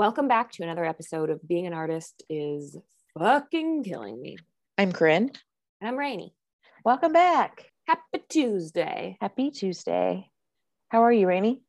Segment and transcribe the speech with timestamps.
[0.00, 2.74] Welcome back to another episode of Being an Artist is
[3.18, 4.38] fucking killing me.
[4.78, 5.30] I'm Corinne.
[5.82, 6.34] And I'm Rainy.
[6.86, 7.66] Welcome back.
[7.86, 9.18] Happy Tuesday.
[9.20, 10.30] Happy Tuesday.
[10.88, 11.60] How are you, Rainy?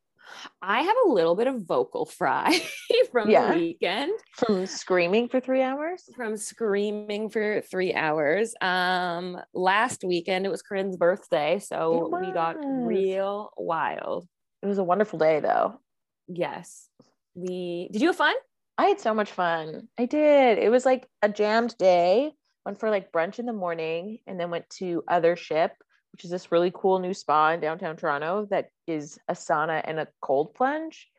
[0.62, 2.58] I have a little bit of vocal fry
[3.12, 3.52] from Yeah.
[3.52, 6.10] the weekend, From screaming for three hours?
[6.16, 8.54] from screaming for three hours.
[8.62, 14.26] Um, last weekend it was Corinne's birthday, so we got real wild.
[14.64, 15.82] It was a wonderful day, though.
[16.30, 16.88] Yes.
[17.36, 18.36] We did you have fun?
[18.78, 19.88] I had so much fun.
[19.98, 20.58] I did.
[20.58, 22.32] It was like a jammed day.
[22.66, 25.72] Went for like brunch in the morning and then went to Othership,
[26.12, 30.00] which is this really cool new spa in downtown Toronto that is a sauna and
[30.00, 31.10] a cold plunge,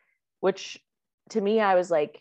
[0.41, 0.79] which
[1.31, 2.21] to me, I was like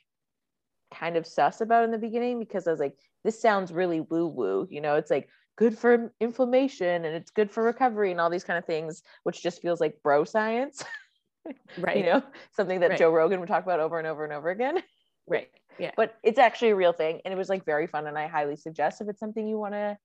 [0.94, 4.28] kind of sus about in the beginning because I was like, this sounds really woo
[4.28, 4.68] woo.
[4.70, 8.44] You know, it's like good for inflammation and it's good for recovery and all these
[8.44, 10.84] kind of things, which just feels like bro science,
[11.78, 11.98] Right.
[11.98, 12.24] you know,
[12.56, 13.00] something that Right.
[13.00, 14.82] Joe Rogan would talk about over and over and over again
[15.28, 15.50] Right.
[15.80, 15.92] Yeah.
[15.96, 18.58] but it's actually a real thing and it was like very fun and i highly
[18.58, 19.98] suggest if it's something you want to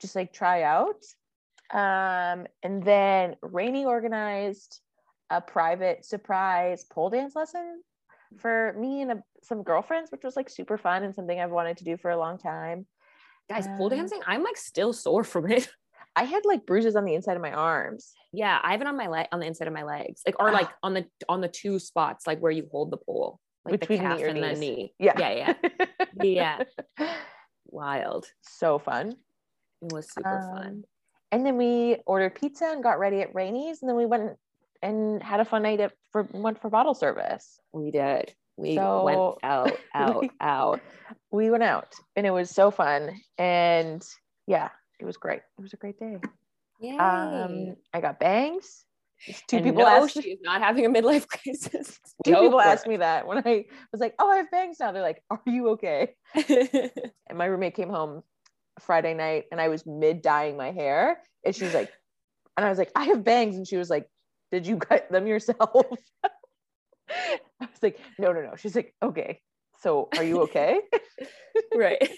[0.00, 1.02] just like try out
[1.72, 4.80] um and then rainy organized
[5.30, 7.82] a private surprise pole dance lesson
[8.38, 11.78] for me and a, some girlfriends which was like super fun and something i've wanted
[11.78, 12.86] to do for a long time
[13.48, 15.68] Guys, pole Um, dancing, I'm like still sore from it.
[16.16, 18.96] i had like bruises on the inside of my arms Yeah, I have it on
[18.96, 21.48] my leg on the inside of my legs, like or like on the on the
[21.48, 24.92] two spots, like where you hold the pole, like Between the calf and the knee.
[24.98, 25.54] yeah yeah,
[26.22, 26.62] yeah.
[26.98, 27.08] Yeah.
[27.66, 28.26] Wild.
[28.42, 29.16] so fun
[29.82, 30.66] It was super fun.
[30.66, 30.84] Um,
[31.32, 34.36] And then we ordered pizza and got ready at Rainey's, and then we went
[34.82, 37.58] and had a fun night at for went for bottle service.
[37.72, 38.34] We did.
[38.56, 40.80] We So- went out, out, We- out.
[41.30, 43.20] We went out, and it was so fun.
[43.38, 44.02] And
[44.46, 45.42] yeah, it was great.
[45.58, 46.16] It was a great day.
[46.80, 46.96] Yay.
[46.98, 48.84] Um, I got bangs.
[49.48, 50.38] Two And people no, asked she me.
[50.42, 51.98] not having a midlife crisis.
[52.24, 54.92] Two Go people asked me that when I was like, "Oh, I have bangs now."
[54.92, 58.22] They're like, "Are you okay?" And my roommate came home
[58.78, 61.90] Friday night, and I was mid dyeing my hair, and she was like,
[62.56, 64.06] and I was like, "I have bangs," and she was like,
[64.52, 65.86] "Did you cut them yourself?"
[67.08, 69.40] I was like, "No, no, no." She's like, "Okay,
[69.80, 70.80] so are you okay?"
[71.74, 72.10] right.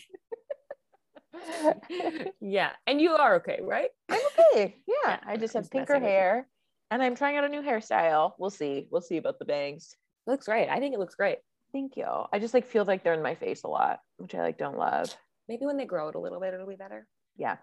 [2.41, 3.91] yeah, and you are okay, right?
[4.09, 4.21] I'm
[4.55, 4.77] okay.
[4.87, 6.17] Yeah, Yeah, I just have pinker messing with you.
[6.17, 6.49] hair,
[6.91, 8.33] and I'm trying out a new hairstyle.
[8.39, 8.87] We'll see.
[8.91, 9.95] We'll see about the bangs.
[10.27, 10.69] looks great.
[10.69, 11.39] I think it looks great.
[11.73, 12.07] Thank you.
[12.33, 14.79] I just like feel like they're in my face a lot, which I like don't
[14.79, 15.15] love.
[15.49, 17.07] Maybe when they grow it a little bit, it'll be better.
[17.37, 17.57] Yeah.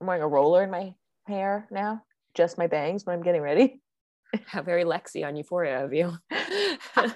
[0.00, 0.94] I'm wearing a roller in my
[1.26, 2.02] hair now,
[2.34, 3.80] just my bangs when I'm getting ready.
[4.46, 6.12] How very Lexi on Euphoria of you.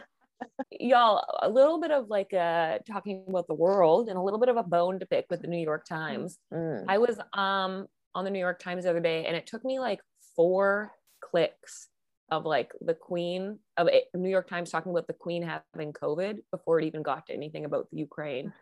[0.78, 4.48] Y'all, a little bit of like uh talking about the world and a little bit
[4.48, 6.38] of a bone to pick with the New York Times.
[6.52, 6.84] Mm.
[6.88, 9.78] I was um on the New York Times the other day and it took me
[9.78, 10.00] like
[10.36, 11.88] four clicks
[12.30, 16.38] of like the Queen of it, New York Times talking about the Queen having COVID
[16.50, 18.52] before it even got to anything about the Ukraine.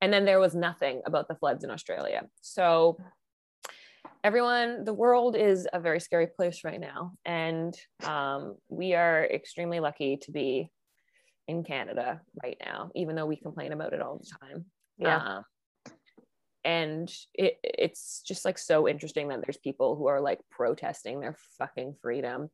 [0.00, 2.28] And then there was nothing about the floods in Australia.
[2.42, 2.98] So
[4.22, 7.12] everyone, the world is a very scary place right now.
[7.24, 10.70] And um, we are extremely lucky to be
[11.48, 14.64] in Canada right now, even though we complain about it all the time.
[14.98, 15.16] Yeah.
[15.16, 15.44] Um,
[16.64, 21.36] and it, it's just like so interesting that there's people who are like protesting their
[21.58, 22.48] fucking freedom,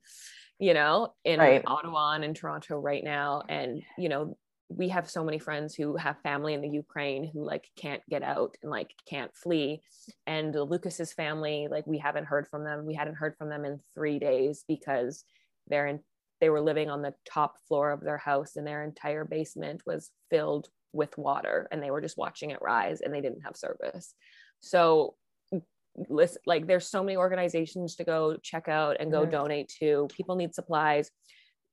[0.59, 1.63] you know, in Right.
[1.65, 3.43] Ottawa and in Toronto right now.
[3.49, 4.37] And, you know,
[4.69, 8.23] we have so many friends who have family in the Ukraine who like can't get
[8.23, 9.81] out and like can't flee.
[10.27, 12.87] And Lucas's family, like we haven't heard from them.
[12.87, 15.25] We hadn't heard from them in three days because
[15.67, 16.01] they're in
[16.41, 20.11] they were living on the top floor of their house and their entire basement was
[20.31, 24.15] filled with water and they were just watching it rise and they didn't have service
[24.61, 25.15] so
[26.09, 29.31] listen like there's so many organizations to go check out and go Mhm.
[29.31, 31.11] donate to people need supplies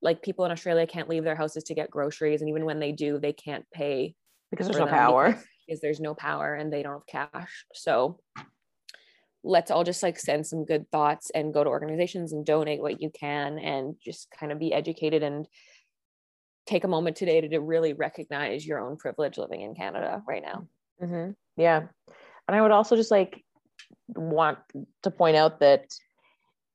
[0.01, 2.91] like people in australia can't leave their houses to get groceries and even when they
[2.91, 4.15] do they can't pay
[4.51, 5.35] because there's no power.
[5.65, 8.19] because there's no power and they don't have cash so
[9.47, 13.01] let's all just like send some good thoughts and go to organizations and donate what
[13.01, 15.47] you can and just kind of be educated and
[16.65, 20.43] take a moment today to, to really recognize your own privilege living in canada right
[20.43, 20.67] now
[20.99, 21.83] hmm Yeah.
[22.47, 23.43] And I would also just like
[24.07, 24.57] want
[25.03, 25.85] to point out that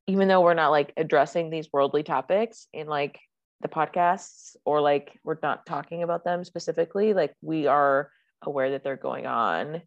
[0.07, 3.19] even though we're not like addressing these worldly topics in like
[3.61, 8.11] the podcasts or like we're not talking about them specifically, like we are
[8.43, 9.83] aware that they're going on.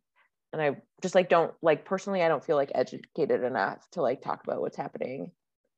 [0.55, 4.21] And I just like don't like personally, I don't feel like educated enough to like
[4.21, 5.31] talk about what's happening,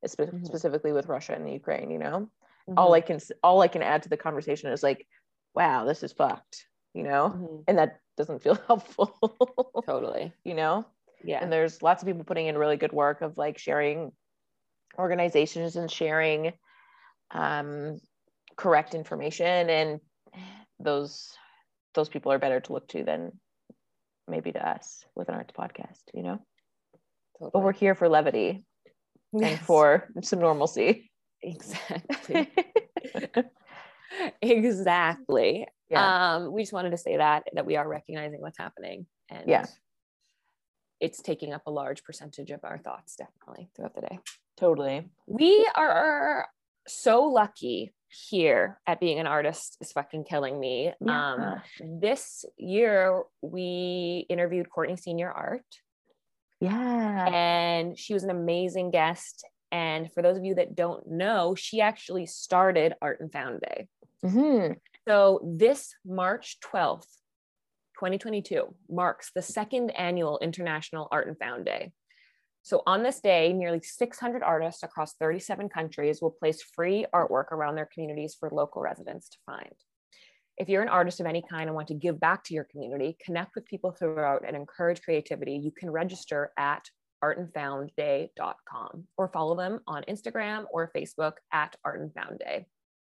[0.06, 0.46] spe- Mhm.
[0.46, 2.30] specifically with Russia and the Ukraine, you know?
[2.68, 2.78] Mm-hmm.
[2.78, 5.04] All I can all I can add to the conversation is like,
[5.52, 7.30] wow, this is fucked, you know?
[7.34, 7.64] Mhm.
[7.66, 9.18] And that doesn't feel helpful.
[9.84, 10.84] totally you know
[11.24, 14.12] yeah and there's lots of people putting in really good work of like sharing
[14.98, 16.52] organizations and sharing
[17.30, 18.00] um,
[18.56, 20.00] correct information and
[20.80, 21.32] those
[21.94, 23.32] those people are better to look to than
[24.28, 26.40] maybe to us with an arts podcast, you know.
[27.38, 27.50] Totally.
[27.52, 28.64] But we're here for levity
[29.32, 29.52] yes.
[29.52, 31.10] and for some normalcy.
[31.42, 32.50] Exactly.
[34.42, 35.66] exactly.
[35.90, 36.36] Yeah.
[36.36, 39.66] Um, we just wanted to say that that we are recognizing what's happening and yeah
[41.00, 44.18] it's taking up a large percentage of our thoughts definitely throughout the day
[44.56, 46.46] totally we are
[46.86, 51.34] so lucky here at being an artist is fucking killing me yeah.
[51.34, 51.62] um
[52.00, 55.62] this year we interviewed courtney senior art
[56.60, 61.54] yeah and she was an amazing guest and for those of you that don't know
[61.54, 63.86] she actually started art and found day
[64.24, 64.72] mm-hmm.
[65.06, 67.18] so this march 12th
[67.98, 71.90] 2022 marks the second annual International Art and Found Day.
[72.68, 77.76] So, on this day, nearly 600 artists across 37 countries will place free artwork around
[77.76, 79.72] their communities for local residents to find.
[80.58, 83.16] If you're an artist of any kind and want to give back to your community,
[83.24, 86.84] connect with people throughout, and encourage creativity, you can register at
[87.24, 92.66] artandfoundday.com or follow them on Instagram or Facebook at Art and Found Day.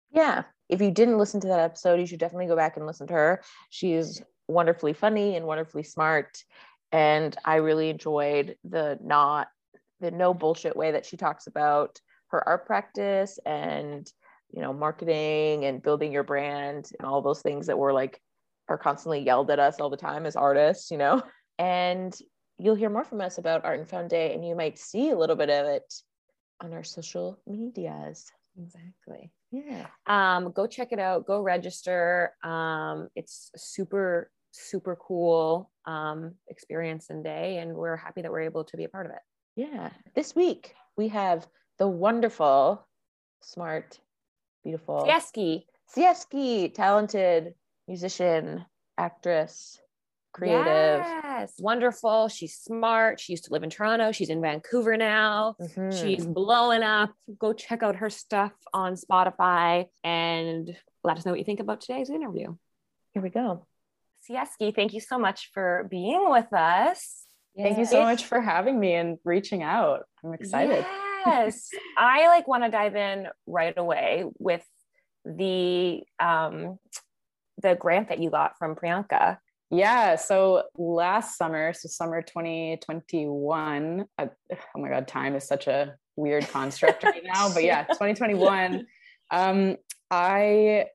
[0.09, 0.41] Yeah.
[0.69, 3.13] If you didn't listen to that episode, you should definitely go back and listen to
[3.13, 3.43] her.
[3.69, 6.43] She is wonderfully funny and wonderfully smart.
[6.91, 9.47] And I really enjoyed the not
[9.99, 14.11] the no bullshit way that she talks about her art practice and
[14.51, 18.21] you know marketing and building your brand and all those things that were like
[18.67, 21.21] are constantly yelled at us all the time as artists, you know.
[21.59, 22.17] And
[22.57, 25.17] you'll hear more from us about Art and Found Day, and you might see a
[25.17, 25.93] little bit of it
[26.59, 28.31] on our social medias.
[28.57, 29.31] Exactly.
[29.51, 29.87] Yeah.
[30.07, 31.27] Um, go check it out.
[31.27, 32.33] Go register.
[32.43, 37.57] Um, it's super super cool um, experience and day.
[37.57, 39.21] And we're happy that we're able to be a part of it.
[39.55, 39.89] Yeah.
[40.15, 41.47] This week we have
[41.79, 42.87] the wonderful,
[43.41, 43.99] smart,
[44.63, 45.63] beautiful Sieski.
[45.95, 47.53] Sieski, talented
[47.87, 48.65] musician,
[48.97, 49.79] actress,
[50.33, 50.65] creative.
[51.05, 52.29] Yes, wonderful.
[52.29, 53.19] She's smart.
[53.19, 54.11] She used to live in Toronto.
[54.11, 55.55] She's in Vancouver now.
[55.59, 55.97] Mm-hmm.
[55.97, 57.11] She's blowing up.
[57.39, 61.81] Go check out her stuff on Spotify and let us know what you think about
[61.81, 62.55] today's interview.
[63.13, 63.65] Here we go.
[64.31, 67.25] Sieski, thank you so much for being with us.
[67.57, 70.05] Thank you so much for having me and reaching out.
[70.23, 70.85] I'm excited.
[71.25, 71.69] Yes.
[71.97, 74.65] I like want to dive in right away with
[75.25, 76.79] the um
[77.61, 79.37] the grant that you got from Priyanka.
[79.69, 85.95] Yeah, so last summer, so summer 2021, uh, oh my god, time is such a
[86.15, 88.87] weird construct right now, but yeah, 2021
[89.29, 89.77] um
[90.09, 90.87] I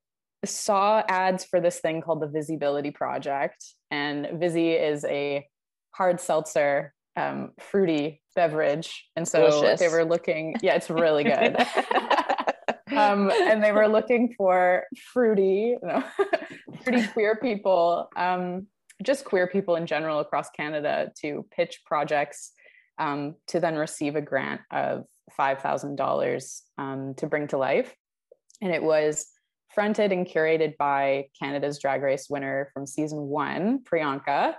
[0.47, 3.65] saw ads for this thing called the Visibility Project.
[3.91, 5.47] And Vizzy is a
[5.91, 9.09] hard seltzer, um, fruity beverage.
[9.17, 9.81] And so Delicious.
[9.81, 11.57] they were looking, yeah, it's really good.
[12.97, 16.05] um, and they were looking for fruity, you know,
[16.83, 18.67] fruity queer people, um,
[19.03, 22.53] just queer people in general across Canada to pitch projects
[22.99, 25.05] um, to then receive a grant of
[25.39, 27.95] $5,000 um, to bring to life.
[28.63, 29.27] And it was
[29.77, 34.55] fronted and curated by Canada's Drag Race winner from season one, Priyanka,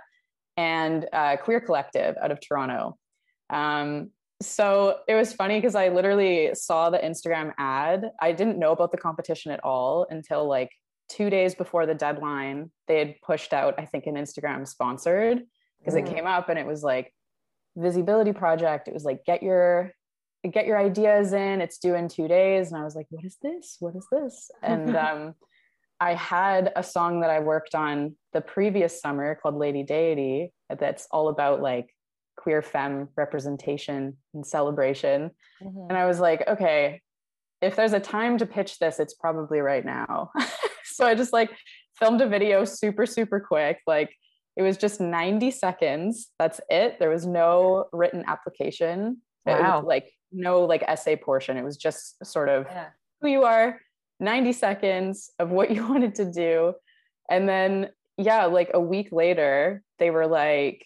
[0.56, 2.96] and uh, Queer Collective out of Toronto.
[3.50, 4.10] Um,
[4.40, 8.04] so it was funny because I literally saw the Instagram ad.
[8.22, 10.70] I didn't know about the competition at all until like
[11.08, 12.70] two days before the deadline.
[12.86, 15.42] They had pushed out, I think, an Instagram sponsored
[15.80, 16.06] because mm.
[16.06, 17.12] it came up and it was like
[17.76, 18.86] visibility project.
[18.86, 19.92] It was like get your
[20.52, 22.70] get your ideas in it's due in two days.
[22.70, 23.76] And i was like what is this?
[23.80, 24.50] What is this?
[24.62, 25.34] And um,
[26.00, 31.08] i had a song that i worked on the previous summer called lady deity that's
[31.10, 31.94] all about like
[32.36, 35.30] queer femme representation and celebration.
[35.62, 35.90] Mm-hmm.
[35.90, 37.00] and i was like okay
[37.60, 40.30] if there's a time to pitch this it's probably right now.
[40.84, 41.50] So i just like
[41.96, 43.78] filmed a video super super quick.
[43.86, 44.10] Like
[44.56, 46.28] it was just 90 seconds.
[46.40, 46.98] That's it.
[46.98, 49.82] There was no written application wow.
[49.84, 51.56] like no like essay portion.
[51.56, 52.88] It was just sort of yeah.
[53.20, 53.80] who you are,
[54.20, 56.74] 90 seconds of what you wanted to do.
[57.30, 60.84] And then, yeah, like a week later, they were like,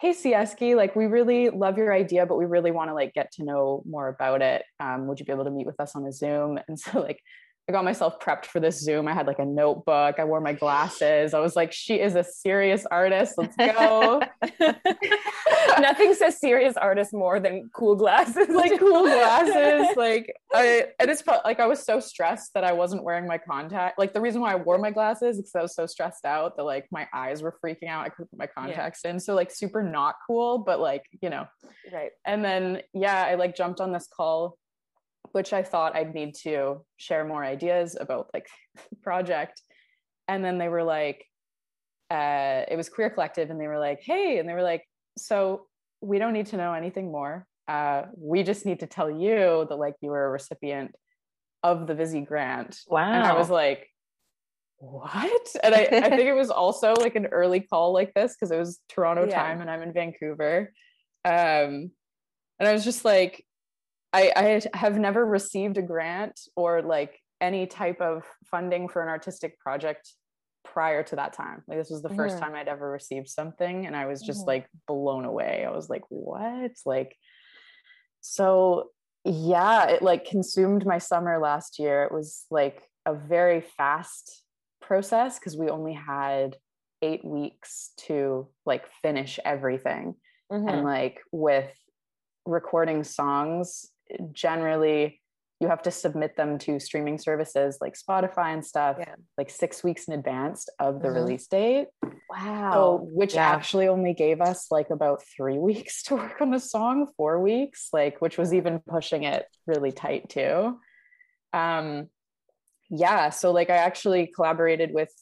[0.00, 3.32] hey Sieski, like we really love your idea, but we really want to like get
[3.32, 4.62] to know more about it.
[4.78, 6.58] Um, would you be able to meet with us on a Zoom?
[6.68, 7.20] And so like
[7.68, 9.06] I got myself prepped for this Zoom.
[9.08, 10.18] I had like a notebook.
[10.18, 11.34] I wore my glasses.
[11.34, 13.34] I was like, she is a serious artist.
[13.36, 14.22] Let's go.
[15.78, 18.48] Nothing says serious artist more than cool glasses.
[18.48, 19.88] like cool glasses.
[19.98, 23.98] Like I and it's like I was so stressed that I wasn't wearing my contact.
[23.98, 26.56] Like the reason why I wore my glasses is because I was so stressed out
[26.56, 28.06] that like my eyes were freaking out.
[28.06, 29.10] I couldn't put my contacts yeah.
[29.10, 29.20] in.
[29.20, 31.46] So like super not cool, but like, you know.
[31.92, 32.10] Right.
[32.24, 34.56] And then yeah, I like jumped on this call
[35.32, 38.46] which I thought I'd need to share more ideas about like
[38.90, 39.60] the project.
[40.28, 41.24] and then they were like
[42.10, 44.82] uh, it was queer collective and they were like hey and they were like
[45.18, 45.66] so
[46.00, 47.44] we don't need to know anything more.
[47.66, 50.94] Uh, we just need to tell you that like you were a recipient
[51.62, 52.78] of the Vizzy grant.
[52.86, 53.88] Wow and i was like
[54.78, 55.48] what?
[55.64, 58.58] And I, I think it was also like an early call like this because it
[58.58, 59.42] was toronto Yeah.
[59.42, 60.72] time and i'm in vancouver.
[61.24, 61.90] Um
[62.60, 63.44] and i was just like
[64.12, 69.08] I, I have never received a grant or like any type of funding for an
[69.08, 70.10] artistic project
[70.64, 71.62] prior to that time.
[71.68, 72.40] Like this was the first Mhm.
[72.40, 74.48] time I'd ever received something and I was just Mhm.
[74.48, 75.64] like blown away.
[75.66, 76.72] I was like, what?
[76.84, 77.16] Like
[78.20, 78.90] so
[79.24, 82.04] yeah, it like consumed my summer last year.
[82.04, 84.42] It was like a very fast
[84.80, 86.56] process because we only had
[87.02, 90.14] 8 weeks to like finish everything
[90.50, 90.68] Mhm.
[90.70, 91.70] and like with
[92.46, 93.90] recording songs
[94.32, 95.20] generally
[95.60, 99.14] you have to submit them to streaming services like spotify and stuff Yeah.
[99.36, 101.14] like six weeks in advance of the Mhm.
[101.14, 101.88] release date
[102.30, 103.48] wow so which Yeah.
[103.50, 107.88] actually only gave us like about three weeks to work on the song four weeks
[107.92, 110.78] like which was even pushing it really tight too
[111.52, 112.08] um
[112.90, 115.12] yeah so like i actually collaborated with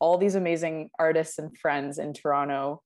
[0.00, 2.82] all these amazing artists and friends in toronto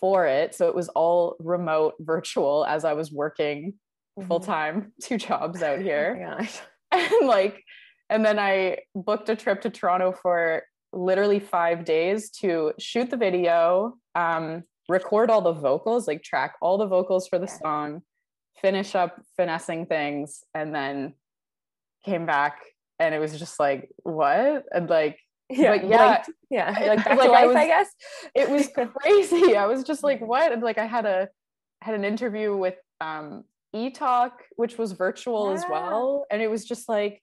[0.00, 3.72] for it so it was all remote virtual as i was working
[4.18, 4.28] Mhm.
[4.28, 6.38] full time two jobs out Oh here
[6.92, 7.62] and like
[8.08, 13.16] and then i booked a trip to toronto for literally five days to shoot the
[13.16, 18.00] video um record all the vocals like track all the vocals for the song
[18.62, 21.12] finish up finessing things and then
[22.04, 22.60] came back
[22.98, 25.18] and it was just like what and like
[25.50, 26.30] Yeah, But yeah, blinked.
[26.50, 27.88] yeah, like back like to I life, I, was- guess.
[28.34, 28.68] it was
[29.02, 31.28] crazy i was just like what and like i had a
[31.82, 33.44] had an interview with um
[33.74, 36.26] etalk which was virtual as well.
[36.30, 37.22] And it was just like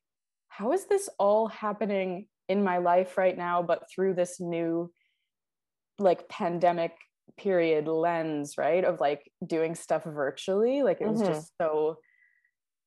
[0.50, 4.92] how is this all happening in my life right now but through this new
[6.00, 6.94] like pandemic
[7.38, 8.84] period lens right?
[8.84, 10.84] Of like doing stuff virtually?
[10.84, 11.28] Like it was Mhm.
[11.28, 11.98] just so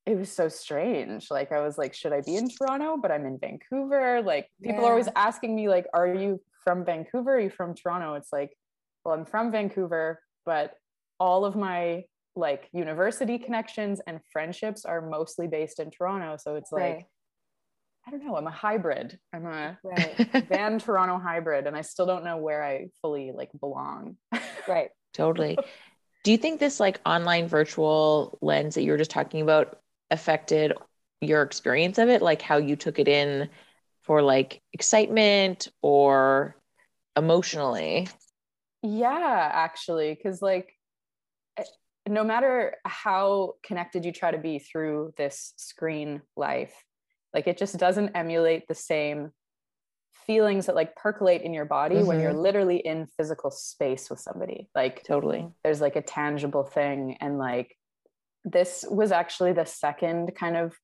[0.05, 1.31] it was so strange.
[1.33, 4.23] Like i was like should i be in toronto but i'm in vancouver?
[4.23, 7.35] Like people are always asking me like are you from vancouver?
[7.37, 8.15] Are you from toronto?
[8.15, 8.57] It's like
[9.05, 10.75] well i'm from vancouver but
[11.19, 12.05] all of my
[12.37, 16.37] like university connections and friendships are mostly based in toronto.
[16.39, 17.07] So it's like
[18.07, 19.19] i don't know i'm a hybrid.
[19.33, 20.17] I'm a Right.
[20.49, 24.17] van toronto hybrid and i still don't know where i fully like belong.
[24.69, 24.91] Right.
[25.13, 25.61] totally.
[26.25, 29.79] Do you think this like online virtual lens that you were just talking about
[30.11, 30.73] affected
[31.21, 32.21] your experience of it?
[32.21, 33.49] Like how you took it in
[34.03, 36.57] for like excitement or
[37.17, 38.09] emotionally?
[38.83, 40.76] Yeah, actually, because like
[42.09, 46.73] no matter how connected you try to be through this screen life,
[47.35, 49.33] like it just doesn't emulate the same
[50.27, 54.69] feelings that like percolate in your body when you're literally in physical space with somebody.
[54.75, 55.49] Like totally.
[55.63, 57.77] there's like a tangible thing and like
[58.45, 60.75] this was actually the second kind of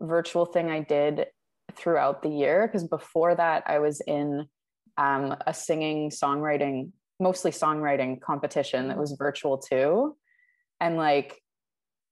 [0.00, 1.26] virtual thing I did
[1.74, 4.46] throughout the year because before that I was in
[4.98, 10.16] um, a singing songwriting mostly songwriting competition that was virtual too
[10.80, 11.40] and like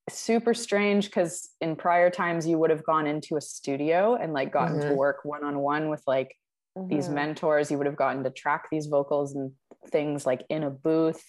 [0.09, 4.51] super strange because in prior times you would have gone into a studio and like
[4.51, 4.95] gotten to Mhm.
[4.95, 6.35] work one-on-one with like
[6.75, 7.13] these Mhm.
[7.13, 9.53] mentors you would have gotten to track these vocals and
[9.87, 11.23] things like in a booth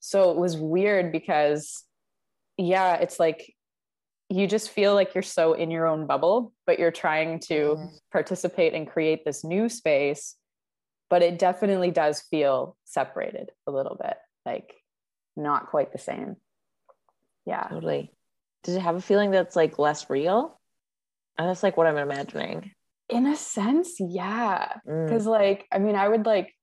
[0.00, 1.84] so it was weird because
[2.56, 3.54] yeah it's like
[4.30, 7.98] you just feel like you're so in your own bubble but you're trying to Mhm.
[8.12, 10.36] participate and create this new space
[11.10, 14.74] but it definitely does feel separated a little bit like
[15.36, 16.36] not quite the same
[17.48, 17.66] yeah.
[17.68, 18.12] Totally.
[18.64, 20.60] Does it have a feeling that's like less real?
[21.38, 22.72] And that's like what i'm imagining.
[23.08, 24.74] In a sense yeah.
[24.86, 25.06] Mm.
[25.06, 26.54] because like i mean i would like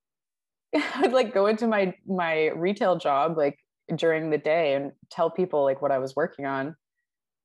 [1.02, 3.58] i'd like go into my my retail job like
[3.96, 6.76] during the day and tell people like what i was working on.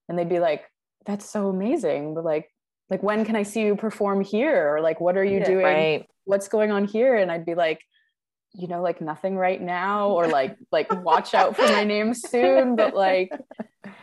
[0.09, 0.65] And they'd be like
[1.07, 2.47] that's so amazing but like
[2.91, 4.75] like when can i see you perform here?
[4.75, 5.65] Or like what are you Yeah, doing?
[5.65, 6.07] right.
[6.25, 7.17] What's going on here?
[7.17, 7.81] And i'd be like
[8.53, 12.75] you know like nothing right now or like like watch out for my name soon
[12.77, 13.31] but like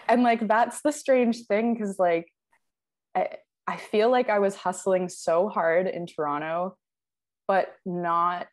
[0.07, 2.31] and like that's the strange thing because like
[3.15, 3.29] I,
[3.67, 6.77] I feel like i was hustling so hard in toronto
[7.47, 8.47] but not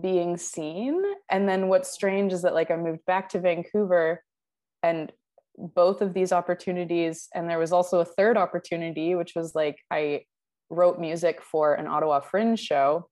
[0.00, 1.02] being seen.
[1.30, 4.22] And then what's strange is that like i moved back to vancouver
[4.82, 5.12] and
[5.56, 10.22] both of these opportunities and there was also a third opportunity which was like i
[10.70, 13.08] wrote music for an ottawa fringe show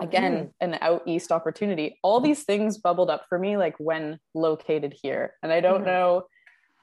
[0.00, 4.94] again an out east opportunity all these things bubbled up for me like when located
[5.02, 5.86] here and i don't Mhm.
[5.86, 6.22] know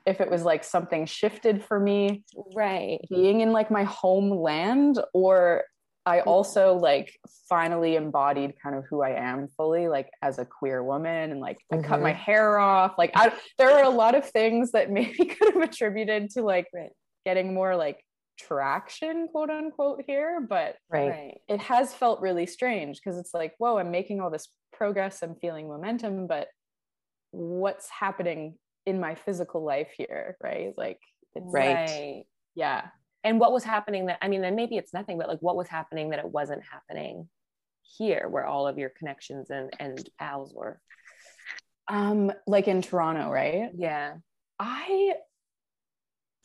[0.06, 2.24] if it was like something shifted for me
[2.56, 3.00] Right.
[3.10, 5.64] being in like my homeland or
[6.04, 7.14] I also like
[7.48, 11.60] finally embodied kind of who I am fully, like as a queer woman, and like
[11.72, 12.22] I cut my Mm-hmm.
[12.24, 12.96] hair off.
[12.98, 16.66] Like I, there are a lot of things that maybe could have attributed to like
[17.24, 18.04] getting more like
[18.38, 21.40] traction, quote unquote, here, but Right.
[21.48, 25.36] it has felt really strange because it's like, whoa, I'm making all this progress, I'm
[25.36, 26.48] feeling momentum, but
[27.32, 30.74] what's happening in my physical life here, right?
[30.78, 31.00] Like,
[31.36, 32.26] it's, Right.
[32.56, 32.90] yeah.
[33.24, 35.68] And what was happening that I mean, then maybe it's nothing, but like what was
[35.68, 37.30] happening that it wasn't happening
[37.84, 40.80] here where all of your connections and and pals were.
[41.88, 43.70] Um, like in Toronto, right?
[43.76, 44.16] Yeah.
[44.60, 45.16] I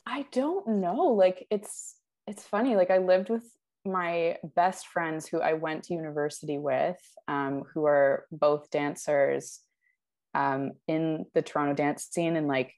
[0.07, 0.97] I don't know.
[1.09, 1.97] Like it's
[2.27, 2.77] it's funny.
[2.77, 3.45] Like I lived with
[3.85, 6.97] my best friends who I went to university with,
[7.29, 9.61] um, who are both dancers
[10.35, 12.73] um, in the Toronto dance scene, and like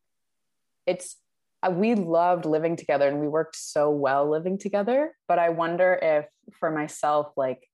[0.86, 1.16] it's
[1.62, 5.14] uh, we loved living together and we worked so well living together.
[5.26, 6.26] But I wonder if
[6.58, 7.68] for myself, like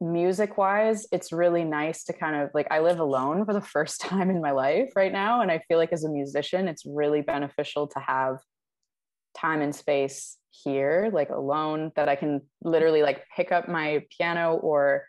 [0.00, 4.00] music wise, it's really nice to kind of like I live alone for the first
[4.02, 5.40] time in my life right now.
[5.40, 8.38] And I feel like as a musician, it's really beneficial to have
[9.36, 14.54] time and space here, like alone, that I can literally like pick up my piano
[14.54, 15.04] or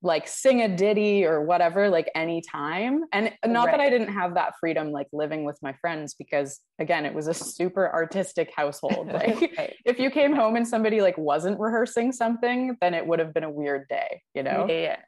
[0.00, 3.02] like sing a ditty or whatever, like anytime.
[3.12, 7.04] And not that I didn't have that freedom like living with my friends, because again,
[7.04, 9.08] it was a super artistic household.
[9.12, 9.74] Like Right.
[9.84, 13.44] if you came home and somebody like wasn't rehearsing something, then it would have been
[13.44, 14.66] a weird day, you know?
[14.68, 14.98] Yeah.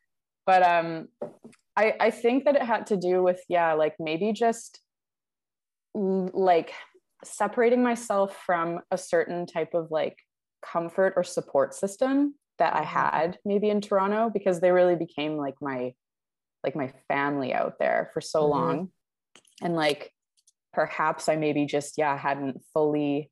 [0.47, 1.09] But um
[1.77, 4.81] I I think that it had to do with yeah, like maybe just
[5.95, 6.73] like
[7.25, 10.17] separating myself from a certain type of like
[10.65, 12.85] comfort or support system that I Mhm.
[12.85, 15.95] had maybe in Toronto because they really became like my
[16.63, 18.51] like my family out there for so Mhm.
[18.51, 18.93] long.
[19.63, 20.13] And like
[20.73, 23.31] perhaps I maybe just yeah, hadn't fully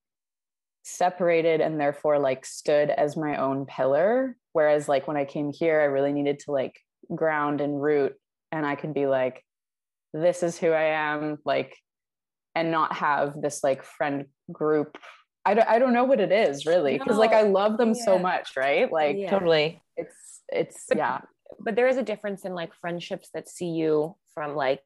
[0.83, 5.79] separated and therefore like stood as my own pillar whereas like when I came here
[5.81, 6.81] I really needed to like
[7.15, 8.15] ground and root
[8.53, 9.45] and I could be like
[10.15, 11.77] this is who I am like
[12.55, 14.97] and not have this like friend group
[15.45, 18.19] I don't, I don't know what it is really because like I love them so
[18.19, 19.31] much right like Yeah.
[19.31, 19.81] Totally.
[19.97, 21.21] it's it's But- yeah
[21.61, 24.83] But there is a difference in like friendships that see you from like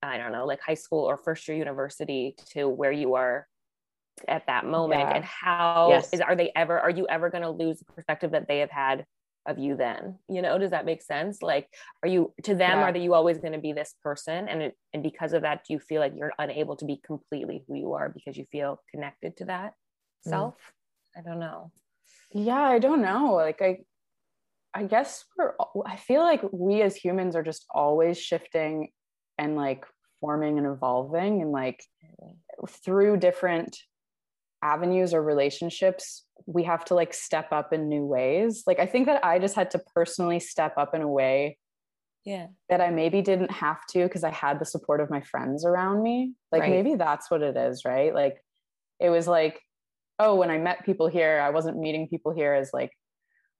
[0.00, 3.48] I don't know, like high school or first year university to where you are
[4.28, 5.14] at that moment Yeah.
[5.16, 6.20] and how is Yes.
[6.20, 9.04] are they ever are you ever going to lose the perspective that they have had
[9.48, 10.58] of you then you know?
[10.58, 11.42] Does that make sense?
[11.42, 11.66] Like
[12.02, 12.84] are you to them Yeah.
[12.84, 14.48] are you always going to be this person?
[14.48, 17.64] And it, and because of that do you feel like you're unable to be completely
[17.66, 19.72] who you are because you feel connected to that
[20.26, 20.30] Mm.
[20.30, 20.72] self?
[21.16, 21.72] I don't know.
[22.32, 23.34] Yeah i don't know.
[23.34, 23.78] Like i
[24.74, 25.54] i guess we're
[25.86, 28.90] i feel like we as humans are just always shifting
[29.38, 29.86] and like
[30.20, 31.80] forming and evolving and like
[32.84, 33.78] through different
[34.62, 38.64] avenues or relationships we have to like step up in new ways.
[38.66, 41.58] Like i think that i just had to personally step up in a way
[42.24, 42.48] yeah.
[42.68, 46.02] that i maybe didn't have to because i had the support of my friends around
[46.02, 46.32] me.
[46.52, 46.70] Like Right.
[46.70, 48.14] maybe that's what it is right?
[48.14, 48.42] Like
[49.00, 49.60] it was like
[50.18, 52.90] oh when i met people here i wasn't meeting people here as like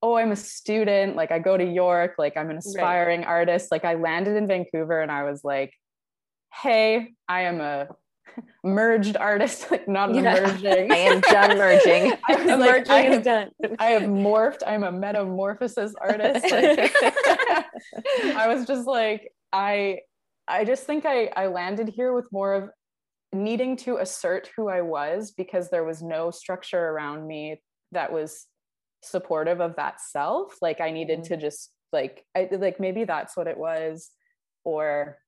[0.02, 3.70] oh i'm a student like i go to york like i'm an aspiring artist.
[3.70, 5.72] Like i landed in vancouver and i was like
[6.52, 7.88] hey i am a
[8.64, 10.36] merged artist like not Yeah.
[10.36, 12.12] emerging I am done merging.
[12.28, 16.92] I was like, I have, done I have morphed i'm a metamorphosis artist like,
[18.36, 20.00] I was just like, I
[20.46, 22.70] I just think I I landed here with more of
[23.32, 27.60] needing to assert who I was because there was no structure around me
[27.92, 28.46] that was
[29.02, 30.56] supportive of that self.
[30.62, 31.28] Like I needed Mhm.
[31.28, 34.10] to just like I like maybe that's what it was.
[34.64, 35.18] Or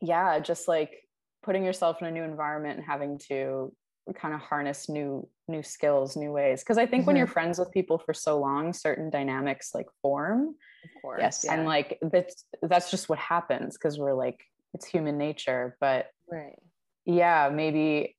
[0.00, 1.01] yeah, just like
[1.42, 3.72] putting yourself in a new environment and having to
[4.14, 6.62] kind of harness new new skills, new ways.
[6.64, 7.18] Cause I think when Mhm.
[7.18, 11.44] you're friends with people for so long, certain dynamics like form of course Yes.
[11.44, 14.40] and like that's that's just what happens because we're like
[14.74, 16.58] it's human nature but right
[17.04, 18.16] yeah maybe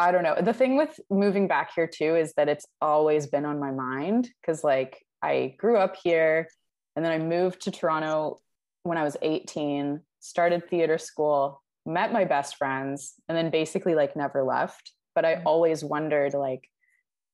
[0.00, 3.44] i don't know the thing with moving back here too is that it's always been
[3.44, 6.48] on my mind because like i grew up here
[6.96, 8.38] and then i moved to toronto
[8.82, 14.16] when i was 18 started theater school met my best friends and then basically like
[14.16, 14.92] never left.
[15.14, 15.42] But i Mhm.
[15.46, 16.68] always wondered like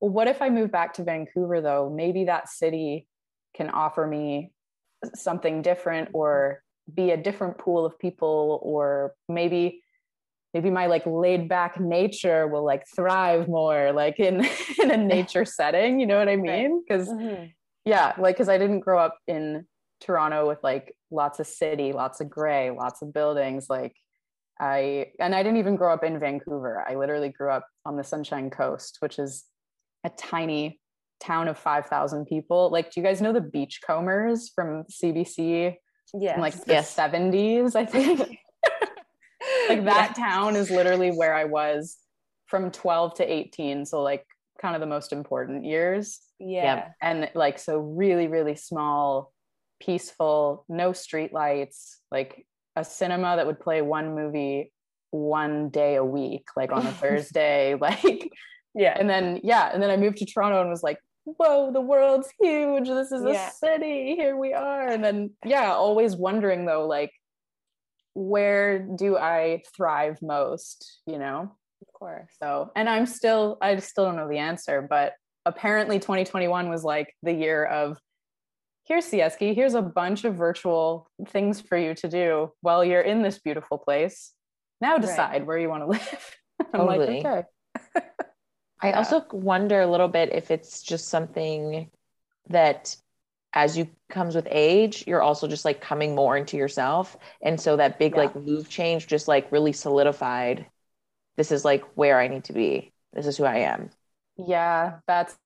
[0.01, 1.89] well what if i move back to vancouver though?
[1.89, 3.07] Maybe that city
[3.55, 4.51] can offer me
[5.15, 6.61] something different or
[6.93, 9.81] be a different pool of people or maybe
[10.53, 14.43] maybe my like laid back nature will like thrive more like in
[14.81, 16.83] in a nature setting you know what i mean?
[16.85, 17.51] Because Mhm.
[17.85, 19.65] yeah like because i didn't grow up in
[20.01, 23.95] toronto with like lots of city lots of gray lots of buildings like
[24.59, 26.83] i and i didn't even grow up in vancouver.
[26.87, 29.45] I literally grew up on the sunshine coast which is
[30.03, 30.79] a tiny
[31.19, 32.69] town of 5000 people.
[32.71, 35.75] Like do you guys know the beachcombers from cbc
[36.13, 36.95] yeah like the Yes.
[36.95, 38.37] 70s i think?
[39.69, 41.97] Like that town is literally where i was
[42.47, 44.25] from 12 to 18 so like
[44.61, 46.19] kind of the most important years.
[46.39, 46.89] Yeah.
[47.01, 49.31] And like so really really small
[49.81, 52.45] peaceful no street lights like
[52.79, 54.71] a cinema that would play one movie
[55.11, 58.29] one day a week like on a thursday like
[58.75, 58.95] yeah.
[58.99, 60.99] and then yeah and then i moved to toronto and was like
[61.37, 62.87] whoa the world's huge.
[62.87, 64.15] This is a city.
[64.15, 64.87] Here we are.
[64.87, 67.11] And then yeah always wondering though like
[68.15, 71.55] where do i thrive most you know?
[71.81, 72.31] Of course.
[72.39, 75.13] So, and I'm still, I still don't know the answer, but
[75.45, 77.97] apparently 2021 was like the year of
[78.89, 83.21] here's Sieski, here's a bunch of virtual things for you to do while you're in
[83.21, 84.33] this beautiful place.
[84.81, 86.37] Now decide where you want to live.
[86.73, 87.21] I'm Totally.
[87.21, 87.43] like, okay.
[88.81, 88.97] I Yeah.
[88.97, 91.91] also wonder a little bit if it's just something
[92.49, 92.97] that
[93.53, 97.17] as you comes with age, you're also just like coming more into yourself.
[97.41, 98.17] And so that big Yeah.
[98.17, 100.67] like move change just like really solidified
[101.37, 102.93] this is like where I need to be.
[103.13, 103.91] This is who I am.
[104.37, 105.37] Yeah, that's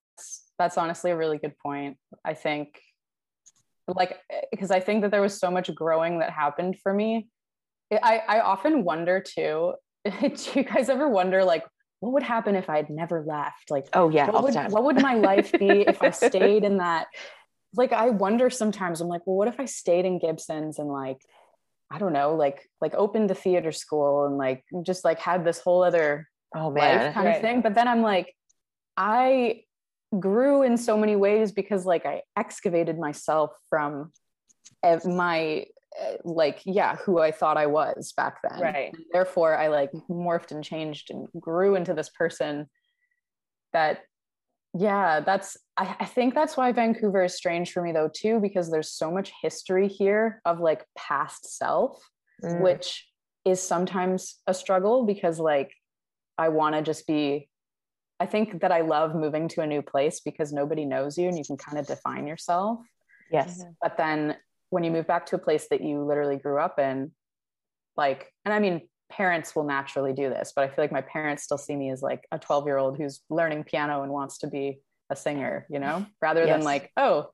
[0.58, 1.98] that's honestly a really good point.
[2.24, 2.80] I think
[3.88, 7.28] like eh, because I think that there was so much growing that happened for me.
[7.92, 11.64] I I often wonder too, do you guys ever wonder like
[12.00, 13.70] what would happen if I'd never left?
[13.70, 14.70] Like Oh yeah, what all the would, time.
[14.70, 17.06] what would my life be if I stayed in that?
[17.76, 19.00] Like, I wonder sometimes.
[19.00, 21.16] I'm like, well, what if I stayed in Gibsons and like,
[21.90, 25.60] I don't know, like, like opened a theater school and like just like had this
[25.60, 27.12] whole other oh life man.
[27.14, 27.36] kind Right.
[27.36, 27.62] of thing.
[27.62, 28.32] But then I'm like,
[28.96, 29.62] I
[30.20, 34.12] grew in so many ways because like I excavated myself from
[35.04, 35.66] my
[36.24, 38.60] like yeah who I thought I was back then.
[38.60, 38.92] Right.
[38.94, 42.66] And therefore, I like morphed and changed and grew into this person
[43.72, 44.00] that
[44.76, 48.70] yeah that's I, I think that's why vancouver is strange for me though too because
[48.70, 51.98] there's so much history here of like past self
[52.42, 52.62] Mm.
[52.62, 53.06] which
[53.44, 55.72] is sometimes a struggle because like
[56.36, 57.48] i want to just be
[58.20, 61.36] i think that i love moving to a new place because nobody knows you and
[61.38, 62.78] you can kind of define yourself.
[63.30, 63.60] Yes.
[63.60, 63.70] Mm-hmm.
[63.82, 64.36] but then
[64.70, 67.10] when you move back to a place that you literally grew up in
[67.96, 71.42] like and i mean parents will naturally do this but i feel like my parents
[71.44, 74.46] still see me as like a 12 year old who's learning piano and wants to
[74.46, 76.04] be a singer you know?
[76.22, 77.28] Rather than like oh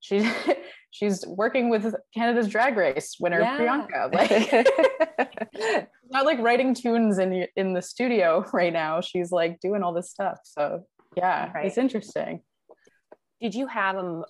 [0.00, 0.24] she's
[0.90, 3.58] she's working with canada's drag race winner Yeah.
[3.58, 4.12] priyanka.
[4.14, 4.68] Like
[6.10, 9.00] not like writing tunes in in the studio right now.
[9.00, 10.38] She's like doing all this stuff.
[10.44, 10.84] So
[11.16, 11.66] yeah Right.
[11.66, 12.42] it's interesting.
[13.40, 14.22] Did you have a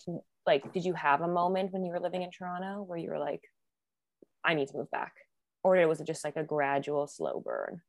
[0.47, 3.19] like did you have a moment when you were living in toronto where you were
[3.19, 3.43] like
[4.45, 5.13] i need to move back?
[5.65, 7.81] Or was it just like a gradual slow burn?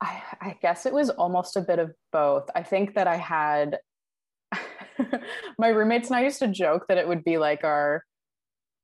[0.00, 2.50] I, I guess it was almost a bit of both.
[2.54, 3.78] I think that I had
[5.58, 8.04] my roommates and I used to joke that it would be like our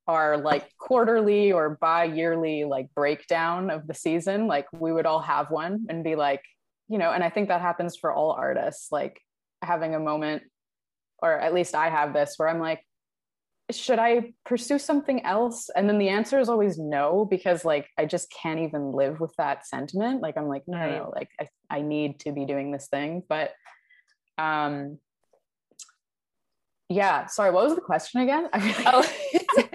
[0.06, 4.46] our like quarterly or bi-yearly like breakdown of the season.
[4.46, 6.42] Like we would all have one and be like,
[6.88, 9.20] you know, and I think that happens for all artists, like
[9.62, 10.42] having a moment,
[11.22, 12.82] or at least I have this where I'm like,
[13.70, 15.70] should I pursue something else?
[15.74, 19.34] And then the answer is always no, because like I just can't even live with
[19.38, 20.20] that sentiment.
[20.20, 20.98] Like I'm like, no, no, Right.
[20.98, 23.22] no, like I, I need to be doing this thing.
[23.26, 23.52] But
[24.36, 24.98] um
[26.90, 28.48] yeah, sorry, what was the question again?
[28.52, 29.68] I really oh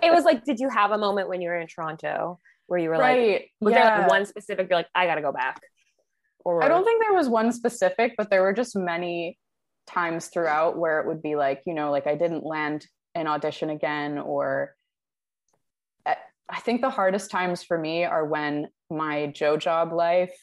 [0.02, 2.88] it was like did you have a moment when you were in toronto where you
[2.88, 3.44] were like right.
[3.60, 5.60] was there like one specific you're like i gotta go back
[6.44, 9.38] or I don't think there was one specific, but there were just many
[9.86, 13.70] times throughout where it would be like, you know, like I didn't land an audition
[13.70, 14.74] again, or
[16.06, 20.34] I think the hardest times for me are when my Joe job life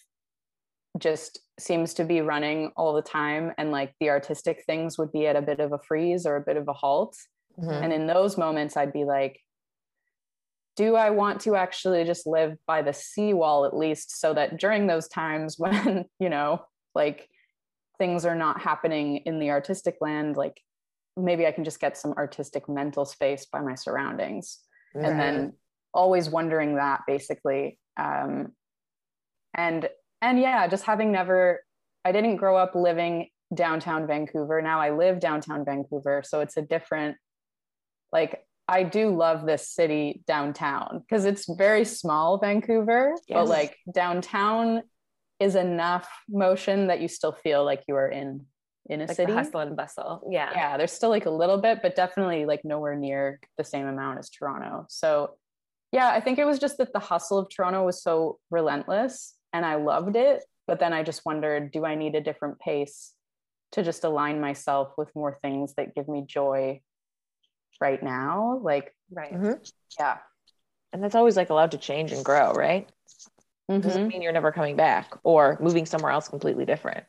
[0.98, 5.28] just seems to be running all the time and like the artistic things would be
[5.28, 7.18] at a bit of a freeze or a bit of a halt.
[7.60, 7.84] Mhm.
[7.84, 9.40] And in those moments, I'd be like,
[10.78, 14.88] do I want to actually just live by the seawall at least so that during
[14.88, 16.62] those times when, you know,
[16.96, 17.28] like
[17.98, 20.62] things are not happening in the artistic land, like
[21.18, 24.60] maybe I can just get some artistic mental space by my surroundings.
[24.94, 25.54] And then
[25.94, 27.80] always wondering that basically.
[27.98, 28.54] Um,
[29.54, 29.90] and
[30.22, 31.62] and yeah, just having never
[32.06, 34.62] I didn't grow up living downtown Vancouver.
[34.62, 36.24] Now I live downtown Vancouver.
[36.26, 37.18] So it's a different
[38.12, 44.84] like I do love this city downtown because it's very small Vancouver, but like downtown
[45.40, 48.46] is enough motion that you still feel like you are in
[48.90, 49.32] in a like city.
[49.32, 52.62] the hustle and bustle yeah Yeah, there's still like a little bit, but definitely like
[52.64, 54.86] nowhere near the same amount as Toronto.
[54.90, 55.36] So
[55.92, 59.66] yeah, I think it was just that the hustle of Toronto was so relentless and
[59.66, 60.44] I loved it.
[60.68, 63.14] But then I just wondered, do I need a different pace
[63.72, 66.82] to just align myself with more things that give me joy
[67.80, 68.60] right now.
[68.64, 69.34] Like, right.
[69.34, 69.60] Mhm.
[70.00, 70.18] yeah.
[70.94, 72.90] And that's always like allowed to change and grow, right?
[73.70, 74.08] Doesn't Mhm.
[74.08, 77.06] mean you're never coming back or moving somewhere else completely different.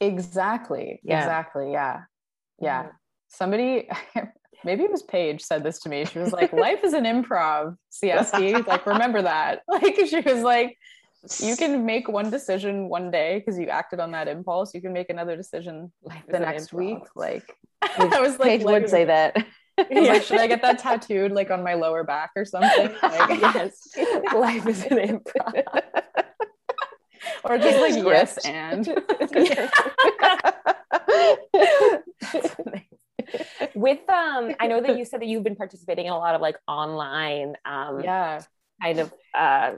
[0.00, 1.00] Exactly.
[1.02, 1.20] Yeah.
[1.20, 1.72] Exactly.
[1.72, 2.02] Yeah.
[2.60, 2.84] Yeah.
[2.84, 2.90] Mhm.
[3.28, 3.88] Somebody,
[4.64, 6.04] maybe it was Paige said this to me.
[6.04, 8.66] She was like, life is an improv, CSD.
[8.66, 9.62] like, remember that.
[9.68, 10.76] Like, she was like,
[11.40, 14.74] you can make one decision one day because you acted on that impulse.
[14.74, 16.76] You can make another decision Life is the next improv.
[16.76, 16.98] week.
[17.16, 19.36] Like, I was like, Paige would say that.
[19.90, 22.94] Like, should I get that tattooed like on my lower back or something?
[23.02, 23.88] Like, yes.
[24.34, 25.82] Life is an improv.
[27.44, 28.86] or just like yes and
[33.74, 36.40] With um, I know that you said that you've been participating in a lot of
[36.40, 38.40] like online um yeah
[38.82, 39.72] kind of uh,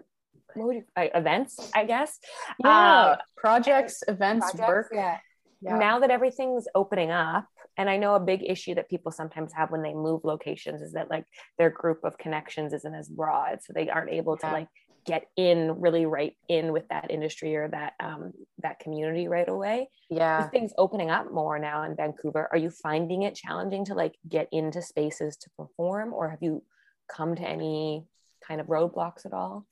[0.56, 2.18] you, uh events, I guess.
[2.58, 5.18] yeah Uh, projects events projects, work Yeah.
[5.62, 5.78] yeah.
[5.78, 7.46] Now that everything's opening up,
[7.78, 10.92] and I know a big issue that people sometimes have when they move locations is
[10.92, 11.24] that like
[11.58, 14.68] their group of connections isn't as broad, so they aren't able to like
[15.06, 19.88] get in really right in with that industry or that um that community right away.
[20.10, 23.94] yeah With things opening up more now in Vancouver, are you finding it challenging to
[23.94, 26.62] like get into spaces to perform, or have you
[27.08, 28.04] come to any
[28.46, 29.66] kind of roadblocks at all?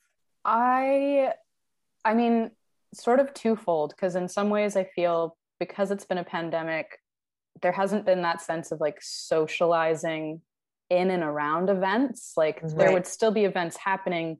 [0.45, 1.33] I
[2.05, 2.51] I mean
[2.93, 6.99] sort of twofold because in some ways I feel because it's been a pandemic
[7.61, 10.41] there hasn't been that sense of like socializing
[10.89, 12.33] in and around events.
[12.37, 14.37] Like there would still be events happening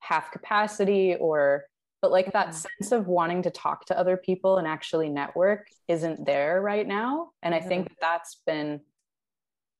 [0.00, 1.64] half capacity or
[2.00, 2.54] but like that Mhm.
[2.54, 7.30] sense of wanting to talk to other people and actually network isn't there right now.
[7.42, 8.80] And I think that that's been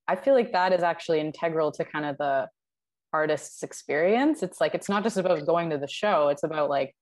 [0.08, 2.48] I feel like that is actually integral to kind of the
[3.12, 4.42] artist's experience.
[4.42, 6.94] It's like it's not just about going to the show, it's about like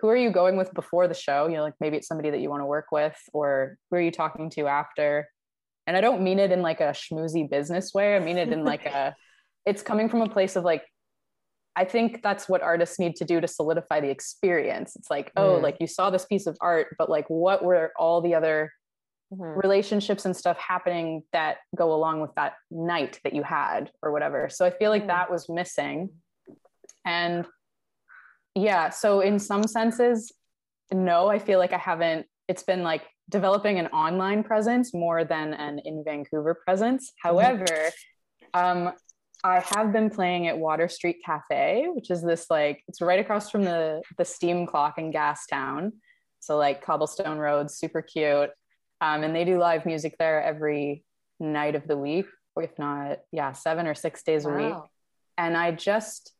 [0.00, 1.46] who are you going with before the show?
[1.48, 4.00] You know, like maybe it's somebody that you want to work with, or who are
[4.00, 5.28] you talking to after?
[5.86, 8.14] And I don't mean it in like a schmoozy business way.
[8.14, 9.14] I mean it in like a
[9.66, 10.84] it's coming from a place of like
[11.76, 14.96] I think that's what artists need to do to solidify the experience.
[14.96, 15.62] It's like, oh, Mm.
[15.62, 18.72] like you saw this piece of art, but like what were all the other
[19.32, 19.62] Mhm.
[19.62, 24.48] relationships and stuff happening that go along with that night that you had or whatever.
[24.48, 25.08] So I feel like Mm.
[25.08, 26.08] that was missing.
[27.04, 27.46] And
[28.62, 30.32] yeah, so in some senses,
[30.92, 35.54] no, I feel like I haven't, it's been like developing an online presence more than
[35.54, 37.12] an in Vancouver presence.
[37.22, 37.90] However,
[38.54, 38.92] um,
[39.44, 43.50] I have been playing at Water Street Cafe, which is this like it's right across
[43.50, 45.92] from the the steam clock in Gastown.
[46.40, 48.50] So like cobblestone roads, super cute.
[49.00, 51.04] Um, and they do live music there every
[51.38, 54.74] night of the week, if not, yeah, seven or six days a week.
[55.36, 56.32] And I just,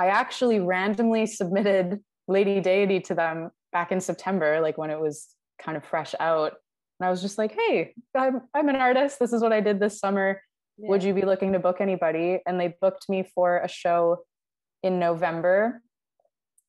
[0.00, 5.28] I actually randomly submitted Lady Deity to them back in September, like when it was
[5.58, 6.54] kind of fresh out.
[6.98, 9.18] And I was just like, hey, I'm, I'm an artist.
[9.18, 10.40] This is what I did this summer.
[10.78, 12.38] Would you be looking to book anybody?
[12.46, 14.24] And they booked me for a show
[14.82, 15.82] in November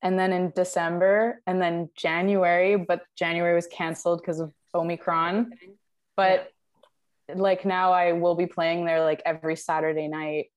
[0.02, 5.54] and then in December and then January, but January was canceled because of Omicron.
[6.18, 6.52] But
[7.34, 10.48] like now I will be playing there like every Saturday night,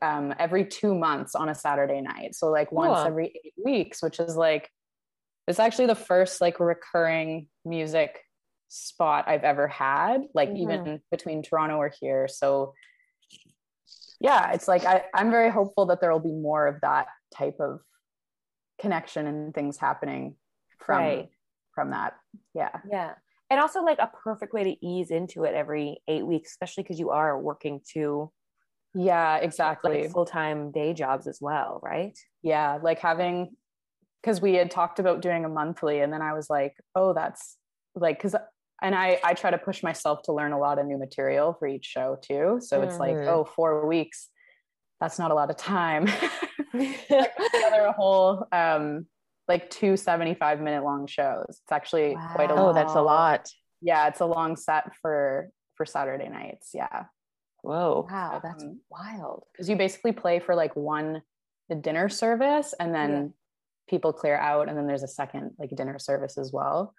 [0.00, 2.34] um, every two months on a Saturday night.
[2.34, 3.06] So like once Cool.
[3.06, 4.70] every eight weeks, which is like
[5.48, 8.20] it's actually the first like recurring music
[8.68, 10.58] spot I've ever had, like Mhm.
[10.58, 12.28] even between Toronto or here.
[12.28, 12.74] So
[14.20, 17.56] yeah, it's like I, I'm very hopeful that there will be more of that type
[17.60, 17.80] of
[18.80, 20.36] connection and things happening
[20.78, 21.30] from Right.
[21.74, 22.14] from that.
[22.54, 22.80] Yeah.
[22.90, 23.14] Yeah.
[23.50, 26.98] And also like a perfect way to ease into it every eight weeks, especially because
[27.00, 28.30] you are working two
[28.94, 30.02] Yeah, exactly.
[30.02, 32.16] like full-time day jobs as well, right?
[32.42, 33.54] yeah like having
[34.20, 37.56] because we had talked about doing a monthly and then i was like oh that's
[37.94, 38.34] like because
[38.82, 41.68] and i i try to push myself to learn a lot of new material for
[41.68, 43.28] each show too so it's like Mhm.
[43.28, 44.28] oh four weeks
[45.00, 46.06] that's not a lot of time
[46.74, 47.08] like
[47.52, 49.06] together a whole um
[49.46, 52.70] like two 75 minute long shows it's actually quite a Wow.
[52.70, 53.48] Oh, that's a lot.
[53.80, 57.04] yeah it's a long set for for saturday nights yeah
[57.62, 58.06] Whoa.
[58.10, 59.44] Wow, that's Um, wild.
[59.52, 61.22] because you basically play for like one
[61.68, 63.28] the dinner service and then Yeah.
[63.88, 66.94] people clear out and then there's a second like dinner service as well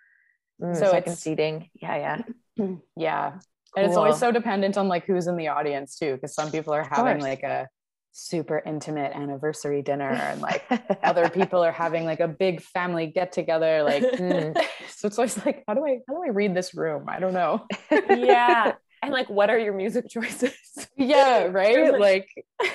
[0.62, 1.70] Mm, So second it's- seating.
[1.74, 2.22] Yeah,
[2.58, 2.66] yeah.
[2.96, 3.40] yeah
[3.76, 6.74] and it's always so dependent on like who's in the audience too because some people
[6.74, 7.68] are having like a
[8.12, 10.64] super intimate anniversary dinner and like
[11.04, 14.56] other people are having like a big family get together like Mm.
[14.90, 17.34] so it's always like how do i how do i read this room i don't
[17.34, 17.66] know
[18.10, 18.74] yeah.
[19.04, 20.54] And like what are your music choices?
[20.98, 22.28] yeah right like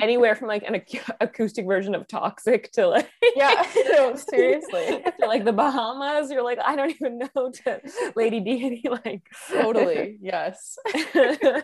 [0.00, 5.26] anywhere from like an ac- acoustic version of Toxic to like yeah, no, seriously, to
[5.26, 6.30] like the Bahamas.
[6.30, 7.80] You're like, I don't even know to
[8.16, 8.82] Lady Deity.
[8.90, 10.76] Like totally, yes.
[10.84, 11.62] I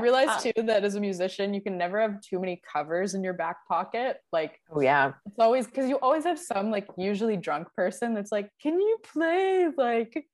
[0.00, 3.24] realized Uh, too that as a musician, you can never have too many covers in
[3.24, 4.18] your back pocket.
[4.32, 5.12] Like Oh yeah.
[5.26, 8.98] it's always because you always have some like usually drunk person that's like, "Can you
[9.02, 10.24] play like?"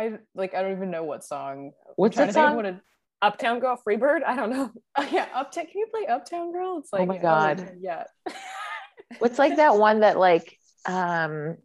[0.00, 1.72] I like I don't even know what song.
[1.86, 2.56] I'm What's that to think of song?
[2.56, 2.76] what it,
[3.22, 4.20] Uptown Girl, Freebird.
[4.26, 4.70] I don't know.
[4.96, 5.66] oh, yeah, Uptown.
[5.66, 6.78] Can you play Uptown Girl?
[6.78, 7.72] It's like oh my God.
[7.80, 8.04] yeah.
[9.18, 11.56] What's like that one that like um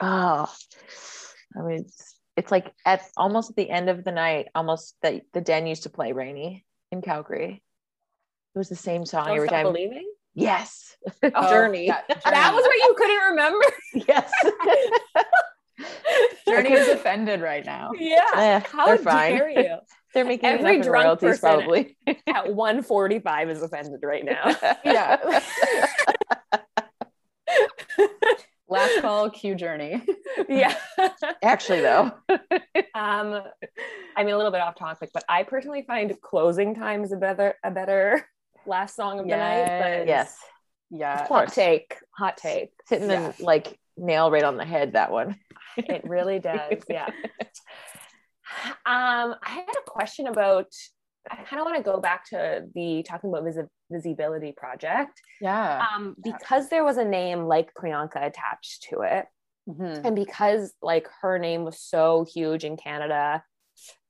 [0.00, 0.52] oh
[1.56, 5.22] I mean it's, it's like at almost at the end of the night, almost that
[5.32, 7.62] the Den used to play Rainy in Calgary.
[8.54, 9.72] It was the same song Don't every Stop time.
[9.72, 10.10] believing.
[10.34, 10.96] Yes.
[11.22, 11.86] Oh, Journey.
[11.86, 12.56] yeah, That Journey.
[12.56, 13.64] was what you couldn't remember.
[14.08, 15.24] yes.
[16.48, 17.90] Journey is offended right now.
[17.98, 18.24] yeah.
[18.36, 19.36] Eh, How they're fine.
[19.36, 19.76] dare you?
[20.14, 21.96] They're making Every enough in drunk royalties person- probably.
[22.26, 24.56] At 145 is offended right now.
[24.82, 25.40] Yeah.
[28.70, 30.02] Last call, Q Journey.
[30.48, 30.74] yeah.
[31.42, 32.12] Actually though.
[32.94, 33.42] um
[34.16, 37.16] I mean a little bit off topic, but I personally find closing time is a
[37.16, 38.26] better a better
[38.66, 39.66] last song of the night.
[39.66, 40.36] But Yes.
[40.90, 41.26] Yeah.
[41.28, 41.96] Hot take.
[42.18, 42.70] Hot take.
[42.86, 43.32] Sitting Yeah.
[43.38, 45.36] the like nail right on the head that one.
[45.76, 46.82] It really does.
[46.88, 47.08] Yeah.
[48.86, 50.66] Um, I had a question about.
[51.30, 55.84] I kind of want to go back to the talking about visi- visibility project Yeah.
[55.94, 59.26] um, because there was a name like Priyanka attached to it,
[59.68, 60.06] Mhm.
[60.06, 63.42] and because like her name was so huge in Canada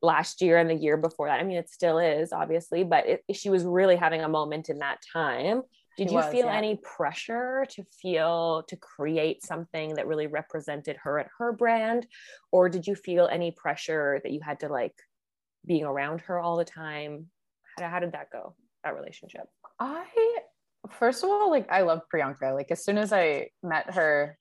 [0.01, 1.41] last year and the year before that.
[1.41, 4.79] I mean, it still is obviously, but it, she was really having a moment in
[4.79, 5.63] that time.
[5.99, 6.57] Did She you was, feel yeah.
[6.57, 12.07] any pressure to feel to create something that really represented her and her brand?
[12.53, 14.95] Or did you feel any pressure that you had to like
[15.67, 17.27] being around her all the time?
[17.77, 19.43] How, how did that go, that relationship?
[19.81, 20.07] I
[20.89, 22.55] first of all, like I love Priyanka.
[22.55, 24.39] Like as soon as I met her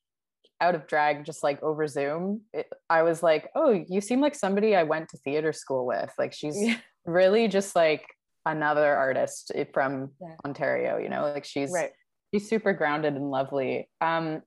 [0.62, 4.36] out of drag, just like over Zoom, it, I was like, oh, you seem like
[4.36, 6.12] somebody I went to theater school with.
[6.20, 6.78] Like she's Yeah.
[7.06, 8.06] really just like
[8.52, 10.36] another artist from Yeah.
[10.46, 11.92] Ontario, you know, like she's Right.
[12.34, 13.90] she's super grounded and lovely.
[14.02, 14.44] Um,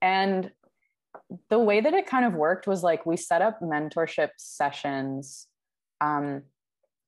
[0.00, 0.50] and
[1.50, 5.46] the way that it kind of worked was like we set up mentorship sessions.
[6.00, 6.44] Um,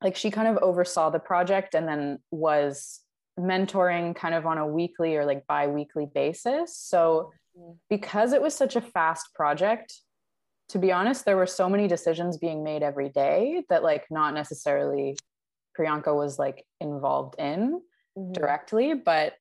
[0.02, 3.00] like she kind of oversaw the project and then was
[3.38, 6.76] mentoring kind of on a weekly or like bi-weekly basis.
[6.76, 7.32] So
[7.88, 10.00] because it was such a fast project,
[10.68, 14.34] to be honest, there were so many decisions being made every day that like not
[14.34, 15.16] necessarily
[15.78, 17.80] Priyanka was like involved in
[18.16, 18.32] Mhm.
[18.32, 19.34] directly, but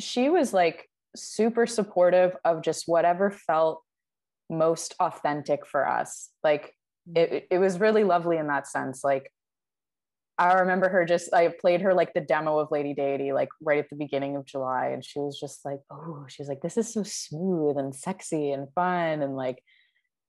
[0.00, 3.82] she was like super supportive of just whatever felt
[4.48, 6.30] most authentic for us.
[6.44, 6.74] Like
[7.14, 9.02] it, it was really lovely in that sense.
[9.02, 9.32] Like
[10.38, 13.78] I remember her just I played her like the demo of Lady Deity like right
[13.78, 16.92] at the beginning of July and she was just like, oh, she's like, this is
[16.92, 19.62] so smooth and sexy and fun and like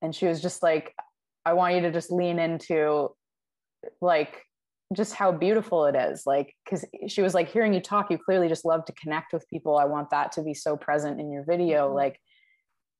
[0.01, 0.95] and she was just like,
[1.45, 3.09] I want you to just lean into
[4.01, 4.46] like
[4.95, 8.47] just how beautiful it is like because she was like hearing you talk you clearly
[8.47, 9.77] just love to connect with people.
[9.77, 11.89] I want that to be so present in your video.
[11.89, 11.95] Mhm.
[11.95, 12.19] like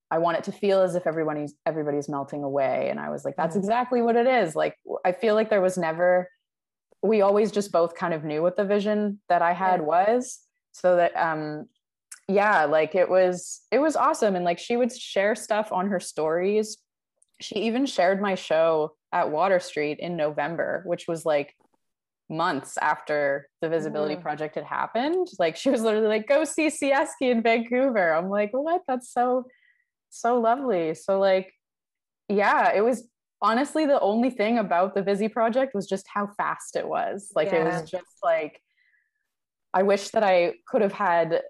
[0.09, 2.89] i want it to feel as if everybody's everybody's melting away.
[2.89, 3.59] And i was like that's Mhm.
[3.59, 4.55] exactly what it is.
[4.55, 6.29] Like i feel like there was never
[7.03, 10.39] we always just both kind of knew what the vision that i had was.
[10.73, 11.67] So that um
[12.27, 14.35] yeah like it was it was awesome.
[14.35, 16.77] And like she would share stuff on her stories.
[17.39, 21.55] She even shared my show at water street in november which was like
[22.29, 24.21] months after the visibility Mhm.
[24.21, 28.49] project had happened like she was literally like go see sieski in vancouver i'm like
[28.51, 29.45] what that's so
[30.09, 31.53] so lovely so like
[32.27, 33.07] yeah it was
[33.41, 37.53] honestly the only thing about the Vizzy project was just how fast it was like
[37.53, 38.61] it was just like
[39.73, 41.43] i wish that i could have had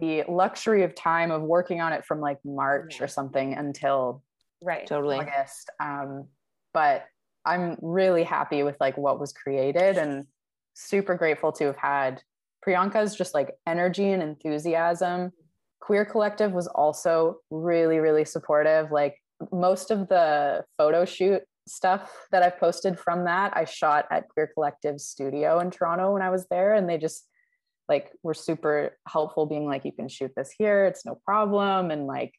[0.00, 3.04] the luxury of time of working on it from like march Yeah.
[3.04, 4.22] or something until
[4.60, 4.84] Right.
[4.86, 5.16] Totally.
[5.18, 6.26] august um
[6.74, 7.04] but
[7.44, 10.26] i'm really happy with like what was created and
[10.74, 12.22] super grateful to have had
[12.66, 15.32] priyanka's just like energy and enthusiasm.
[15.80, 18.90] Queer collective was also really really supportive.
[18.90, 19.16] Like
[19.52, 24.50] most of the photo shoot stuff that i've posted from that i shot at queer
[24.54, 27.28] collective's studio in toronto when i was there and they just
[27.90, 32.06] like were super helpful being like you can shoot this here it's no problem and
[32.06, 32.32] like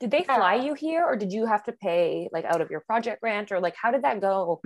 [0.00, 2.80] Did they fly you here or did you have to pay like out of your
[2.80, 4.60] project grant or like how did that go?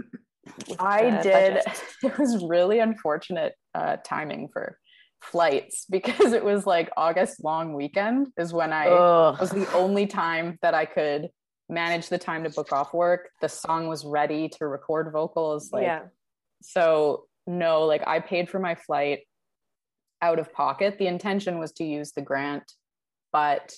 [0.78, 1.54] I did.
[1.64, 1.82] budget?
[2.02, 4.78] It was really unfortunate uh, timing for
[5.20, 9.40] flights because it was like August long weekend is when I Ugh.
[9.40, 11.30] was the only time that I could
[11.68, 13.30] manage the time to book off work.
[13.40, 15.72] The song was ready to record vocals.
[15.72, 16.02] Like, yeah.
[16.62, 19.20] so no, like I paid for my flight.
[20.22, 20.98] out of pocket.
[20.98, 22.64] The intention was to use the grant,
[23.32, 23.74] but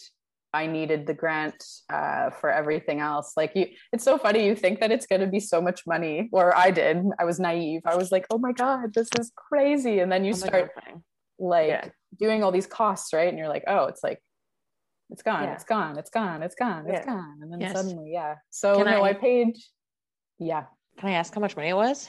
[0.52, 3.34] I needed the grant uh, for everything else.
[3.36, 4.46] Like you, it's so funny.
[4.46, 7.04] You think that it's going to be so much money, or I did.
[7.18, 7.82] I was naive.
[7.84, 11.02] I was like, "Oh my god, this is crazy!" And then you Oh start God.
[11.38, 11.88] like Yeah.
[12.18, 13.28] doing all these costs, right?
[13.28, 14.22] And you're like, "Oh, it's like,
[15.10, 15.52] it's gone, Yeah.
[15.54, 17.12] it's gone, it's gone, it's gone, it's Yeah.
[17.14, 17.72] gone," and then Yes.
[17.74, 18.36] suddenly, yeah.
[18.50, 19.56] So Can no, I- I paid.
[20.38, 20.64] Yeah.
[20.98, 22.08] Can I ask how much money it was?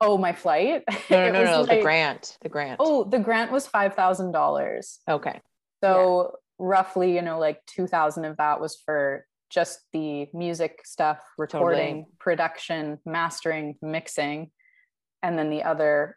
[0.00, 0.84] Oh, my flight.
[1.10, 1.60] No, no, It no, no.
[1.62, 2.38] like- the grant.
[2.40, 2.76] The grant.
[2.80, 5.00] Oh, the grant was five thousand dollars.
[5.08, 5.40] okay.
[5.82, 12.06] So roughly, you know, like 2000 of that was for just the music stuff, recording,
[12.18, 14.50] production, mastering, mixing.
[15.22, 16.16] And then the other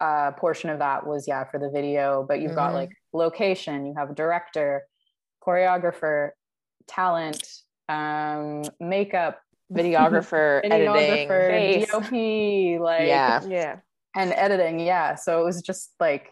[0.00, 2.24] uh, portion of that was, yeah, for the video.
[2.26, 2.74] But you've got Mhm.
[2.74, 4.84] like location, you have a director,
[5.44, 6.30] choreographer,
[6.86, 7.46] talent,
[7.88, 9.40] um, makeup,
[9.72, 10.88] Videographer, editing.
[10.94, 11.90] videographer, Face.
[11.90, 13.40] DOP, like Yeah.
[13.46, 13.76] Yeah.
[14.16, 16.30] and editing yeah so it was just like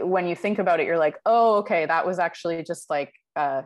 [0.00, 3.62] when you think about it you're like oh okay that was actually just like uh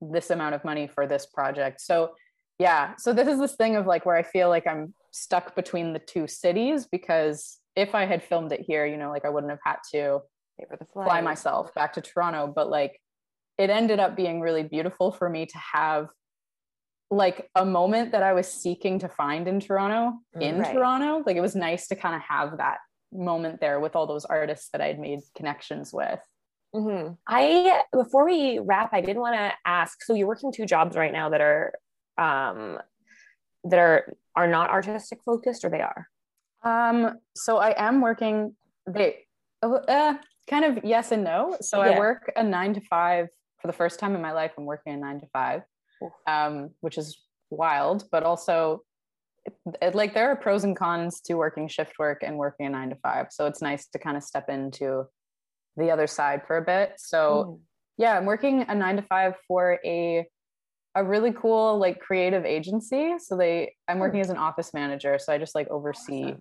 [0.00, 2.14] this amount of money for this project so
[2.58, 5.92] yeah so this is this thing of like where i feel like i'm stuck between
[5.92, 9.50] the two cities because if i had filmed it here you know like i wouldn't
[9.50, 10.20] have had to
[10.92, 13.00] fly myself back to Toronto, but like
[13.58, 16.08] it ended up being really beautiful for me to have
[17.10, 20.74] like a moment that I was seeking to find in Toronto in Right.
[20.74, 21.22] Toronto.
[21.24, 22.78] Like it was nice to kind of have that
[23.16, 26.20] moment there with all those artists that I'd made connections with.
[26.74, 30.02] hmm I before we wrap, I did want to ask.
[30.02, 31.72] So you're working two jobs right now that are
[32.18, 32.78] um
[33.64, 36.08] that are are not artistic focused, or they are.
[36.62, 38.54] Um, so I am working
[38.88, 39.26] they
[39.62, 40.14] oh, uh,
[40.48, 41.56] kind of yes and no.
[41.60, 43.28] So I work a nine to five
[43.60, 44.52] for the first time in my life.
[44.58, 45.62] I'm working a nine to five,
[46.26, 47.18] um, which is
[47.50, 48.85] wild, but also it, it-
[49.92, 52.96] like there are pros and cons to working shift work and working a nine to
[52.96, 53.26] five.
[53.30, 55.04] So it's nice to kind of step into
[55.76, 56.94] the other side for a bit.
[56.96, 57.60] So
[57.98, 60.26] yeah, I'm working a nine to five for a
[60.94, 63.14] a really cool like creative agency.
[63.18, 65.18] So they I'm working as an office manager.
[65.18, 66.34] So I just like oversee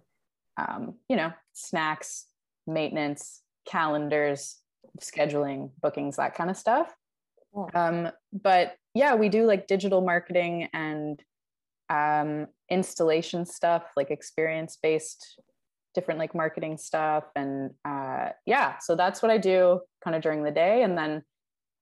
[0.57, 0.85] Awesome.
[0.85, 2.27] um, you know, snacks,
[2.65, 4.57] maintenance, calendars,
[5.01, 6.93] scheduling, bookings, that kind of stuff.
[7.53, 7.69] Cool.
[7.73, 11.21] Um, but yeah, we do like digital marketing and
[11.89, 15.39] um, installation stuff, like experience based,
[15.93, 17.25] different like marketing stuff.
[17.35, 20.83] And uh, yeah, so that's what I do kind of during the day.
[20.83, 21.23] And then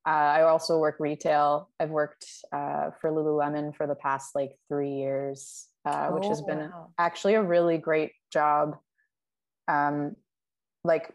[0.06, 1.70] uh, I also work retail.
[1.80, 6.46] I've worked uh, for Lululemon for the past like three years, uh, which has Oh,
[6.46, 6.90] been wow.
[7.00, 8.78] actually a really great job.
[9.68, 10.16] Um,
[10.84, 11.14] like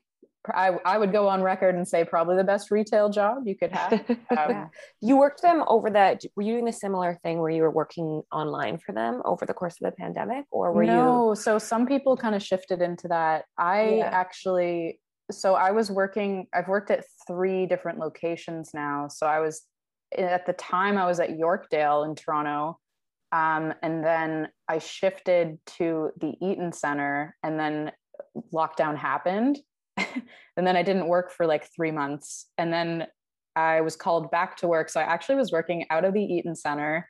[0.54, 3.72] I, I would go on record and say probably the best retail job you could
[3.72, 4.04] have.
[4.30, 4.66] Um, Yeah.
[5.00, 6.18] You worked them over the.
[6.36, 9.54] Were you doing a similar thing where you were working online for them over the
[9.54, 10.90] course of the pandemic, or were you?
[10.90, 13.44] no, so some people kind of shifted into that.
[13.56, 14.10] I Yeah.
[14.12, 19.08] actually, so I was working, I've worked at three different locations now.
[19.08, 19.62] So I was,
[20.16, 22.78] at the time, I was at Yorkdale in Toronto.
[23.32, 27.92] Um, and then I shifted to the Eaton Center, and then
[28.52, 29.58] lockdown happened.
[30.56, 32.46] and then I didn't work for like three months.
[32.56, 33.06] And then
[33.56, 34.88] I was called back to work.
[34.88, 37.08] So I actually was working out of the Eaton Center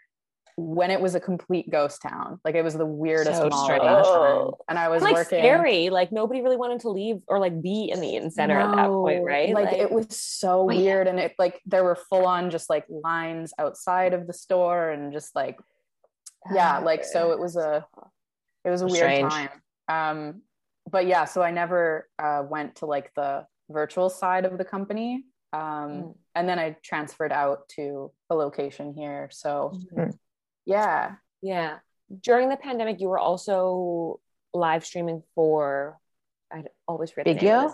[0.57, 2.41] when it was a complete ghost town.
[2.45, 3.83] Like it was the weirdest So mall at strange.
[3.83, 4.05] that time.
[4.05, 4.59] Oh.
[4.69, 5.89] And I was like working scary.
[5.91, 8.89] Like nobody really wanted to leave or like be in the Eaton Center at that
[8.89, 9.55] point, No, right?
[9.55, 10.79] Like, it was so Wait.
[10.79, 11.07] weird.
[11.07, 15.13] And it like there were full on just like lines outside of the store and
[15.13, 15.59] just like
[16.53, 17.87] yeah, like so it was a
[18.65, 19.33] it was a weird Strange.
[19.33, 19.51] time.
[19.89, 20.43] Um
[20.91, 25.25] but yeah, so I never uh went to like the virtual side of the company.
[25.53, 26.15] Um Mm.
[26.35, 29.29] and then I transferred out to a location here.
[29.33, 30.19] So Mhm.
[30.65, 31.17] yeah.
[31.43, 31.79] Yeah.
[32.29, 34.21] During the pandemic, you were also
[34.55, 35.99] live streaming for.
[36.53, 37.27] I always forget.
[37.39, 37.71] the name.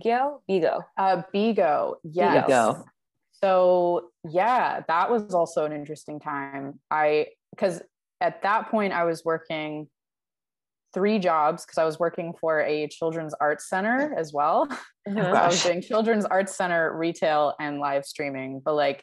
[0.00, 0.40] Bigo.
[0.48, 0.74] Bigo.
[0.96, 1.96] Uh Bigo.
[2.04, 2.48] Yes.
[2.48, 2.84] Bigo.
[3.32, 6.78] So yeah, that was also an interesting time.
[6.90, 7.82] I because
[8.20, 9.88] at that point I was working
[10.92, 14.68] three jobs because I was working for a children's arts center as well.
[15.04, 18.62] So I was doing children's arts center, retail, and live streaming.
[18.64, 19.02] But like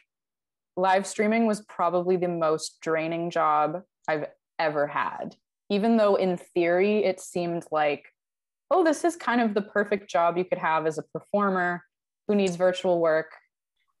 [0.74, 4.24] live streaming was probably the most draining job I've
[4.58, 5.36] ever had.
[5.68, 8.06] Even though in theory it seemed like,
[8.70, 11.84] oh, this is kind of the perfect job you could have as a performer
[12.26, 13.32] who needs virtual work.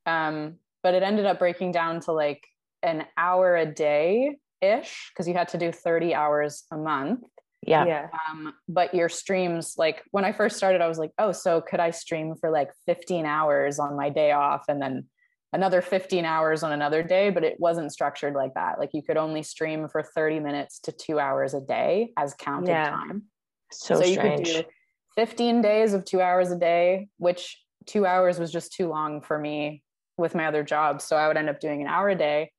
[0.06, 2.46] Um, but it ended up breaking down to like
[2.82, 7.24] an hour a day ish because you had to do 30 hours a month
[7.66, 7.84] Yeah.
[7.84, 8.08] Yeah.
[8.30, 11.78] um, but your streams like when i first started i was like oh so could
[11.78, 15.04] i stream for like 15 hours on my day off and then
[15.52, 19.18] another 15 hours on another day but it wasn't structured like that like you could
[19.18, 22.88] only stream for 30 minutes to two hours a day as counted Yeah.
[22.88, 23.24] time
[23.70, 24.46] So, you strange.
[24.46, 24.70] could do
[25.16, 29.38] 15 days of two hours a day, which two hours was just too long for
[29.38, 29.82] me
[30.16, 31.04] with my other jobs.
[31.04, 32.52] So I would end up doing an hour a day,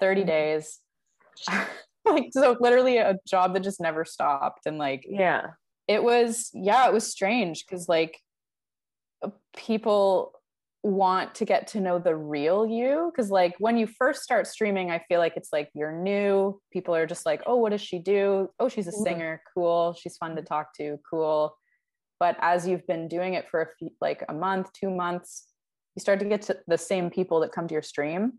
[0.00, 0.28] 30 mm-hmm.
[0.28, 0.80] days.
[2.10, 4.66] like so literally a job that just never stopped.
[4.66, 5.48] And like yeah.
[5.88, 8.18] It was yeah, it was strange because like
[9.22, 10.32] uh, people
[10.82, 13.10] want to get to know the real you.
[13.12, 16.60] Because like when you first start streaming i feel like it's like you're new.
[16.72, 18.48] People are just like oh what does she do?
[18.58, 19.02] Oh she's a mm-hmm.
[19.02, 19.42] singer.
[19.54, 19.96] Cool.
[20.00, 20.98] She's fun to talk to.
[21.08, 21.56] Cool.
[22.18, 25.46] But as you've been doing it for a few, like a month two months
[25.96, 28.34] you start to get to the same people that come to your stream.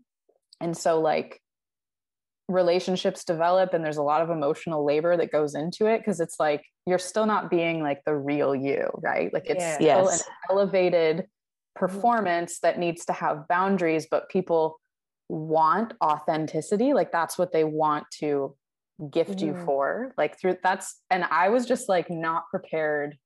[0.60, 1.42] And so like
[2.48, 6.40] relationships develop and there's a lot of emotional labor that goes into it because it's
[6.40, 9.74] like you're still not being like the real you right like it's yeah.
[9.74, 10.22] still yes.
[10.22, 11.26] an elevated
[11.76, 14.80] performance that needs to have boundaries but people
[15.28, 18.56] want authenticity like that's what they want to
[19.10, 19.48] gift mm.
[19.48, 23.18] you for like through that's and i was just like not prepared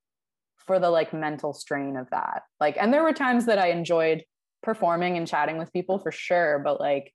[0.58, 4.24] for the like mental strain of that like and there were times that i enjoyed
[4.64, 7.12] performing and chatting with people for sure but like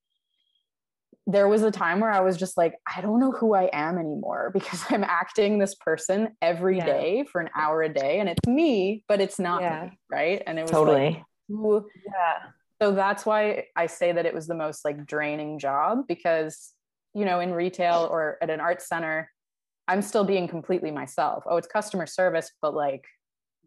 [1.30, 3.98] there was a time where I was just like, I don't know who I am
[3.98, 6.86] anymore because I'm acting this person every yeah.
[6.86, 9.86] day for an hour a day, and it's me, but it's not yeah.
[9.86, 10.42] me, right?
[10.48, 12.38] And it was totally, like, yeah.
[12.82, 16.74] So that's why I say that it was the most like draining job because
[17.16, 19.32] you know in retail or at an art center,
[19.88, 21.44] I'm still being completely myself.
[21.48, 23.06] Oh, it's customer service, but like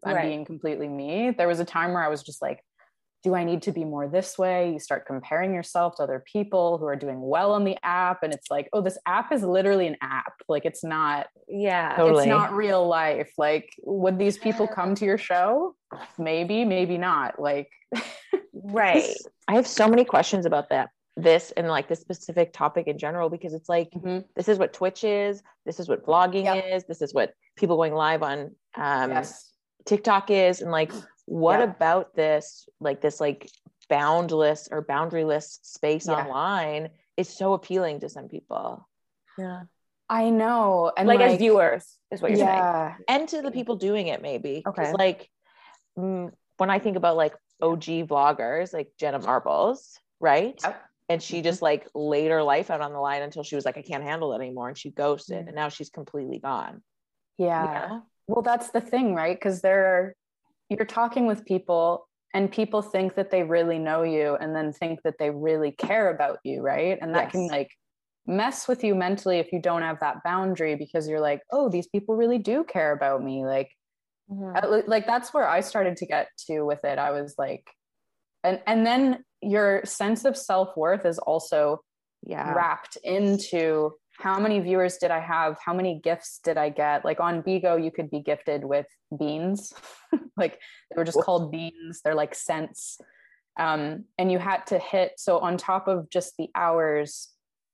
[0.05, 0.27] I'm right.
[0.27, 1.31] being completely me.
[1.31, 2.63] There was a time where I was just like,
[3.23, 4.73] do I need to be more this way?
[4.73, 8.23] You start comparing yourself to other people who are doing well on the app.
[8.23, 10.33] And it's like, oh, this app is literally an app.
[10.49, 12.23] Like it's not, yeah, totally.
[12.23, 13.31] it's not real life.
[13.37, 15.75] Like, would these people come to your show?
[16.17, 17.39] Maybe, maybe not.
[17.39, 17.69] Like,
[18.53, 19.13] right.
[19.47, 20.89] I have so many questions about that.
[21.17, 24.19] This and like this specific topic in general, because it's like mm-hmm.
[24.35, 26.63] this is what Twitch is, this is what vlogging yep.
[26.71, 29.51] is, this is what people going live on um, yes.
[29.85, 30.91] TikTok is, and like
[31.25, 31.65] what yeah.
[31.65, 33.49] about this like this like
[33.89, 36.13] boundless or boundaryless space yeah.
[36.13, 38.87] online is so appealing to some people
[39.37, 39.61] yeah
[40.09, 42.93] i know and like, like as viewers is what you're yeah.
[42.93, 45.29] saying and to the people doing it maybe okay like
[45.97, 50.81] mm, when i think about like og vloggers like jenna marbles right yep.
[51.09, 51.43] and she mm-hmm.
[51.43, 54.03] just like laid her life out on the line until she was like i can't
[54.03, 55.47] handle it anymore and she ghosted mm-hmm.
[55.47, 56.81] and now she's completely gone
[57.37, 58.03] yeah you know?
[58.27, 60.15] well that's the thing right because there are
[60.71, 65.01] you're talking with people and people think that they really know you and then think
[65.03, 67.31] that they really care about you right and that yes.
[67.31, 67.69] can like
[68.25, 71.87] mess with you mentally if you don't have that boundary because you're like oh these
[71.87, 73.69] people really do care about me like
[74.31, 74.89] mm-hmm.
[74.89, 77.67] like that's where i started to get to with it i was like
[78.43, 81.81] and and then your sense of self-worth is also
[82.23, 83.91] yeah wrapped into
[84.21, 85.57] how many viewers did I have?
[85.63, 87.03] How many gifts did I get?
[87.03, 88.85] Like on Bigo, you could be gifted with
[89.17, 89.73] beans.
[90.37, 90.59] like
[90.89, 92.01] they were just called beans.
[92.03, 92.99] They're like cents.
[93.59, 97.29] Um, and you had to hit, so on top of just the hours,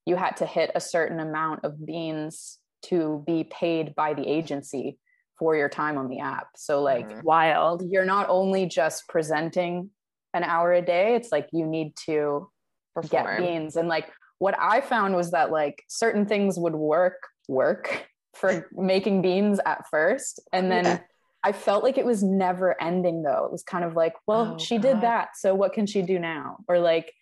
[0.06, 4.98] you had to hit a certain amount of beans to be paid by the agency
[5.38, 6.48] for your time on the app.
[6.56, 7.24] So like mm.
[7.24, 7.84] wild.
[7.90, 9.90] You're not only just presenting
[10.34, 12.50] an hour a day, it's like you need to
[12.96, 13.26] Perform.
[13.26, 13.76] get beans.
[13.76, 14.10] And like
[14.40, 19.88] what I found was that like certain things would work work for making beans at
[19.90, 21.00] first and then yeah.
[21.44, 23.46] I felt like it was never ending though.
[23.46, 24.82] It was kind of like, well, oh, she God.
[24.82, 26.58] did that, so what can she do now?
[26.68, 27.14] Or like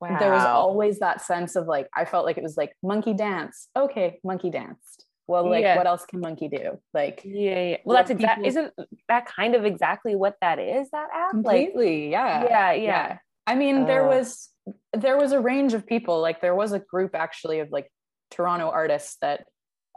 [0.00, 0.18] wow.
[0.18, 3.68] there was always that sense of like I felt like it was like monkey dance.
[3.76, 5.06] Okay, monkey danced.
[5.26, 5.76] Well, like yeah.
[5.76, 6.78] what else can monkey do?
[6.92, 7.76] Like yeah, yeah.
[7.84, 8.72] Well, that's exactly isn't
[9.08, 10.90] that kind of exactly what that is?
[10.90, 12.82] That app completely, like, yeah, yeah, yeah.
[12.82, 13.18] yeah.
[13.46, 14.50] I mean, uh, there was
[14.92, 16.20] there was a range of people.
[16.20, 17.90] Like there was a group actually of like
[18.30, 19.44] Toronto artists that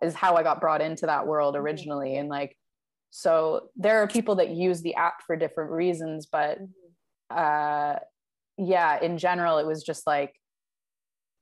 [0.02, 1.64] is how I got brought into that world mm-hmm.
[1.64, 2.16] originally.
[2.18, 2.58] And like,
[3.12, 7.38] so there are people that use the app for different reasons, but mm-hmm.
[7.38, 8.00] uh,
[8.58, 10.34] yeah, in general, it was just like,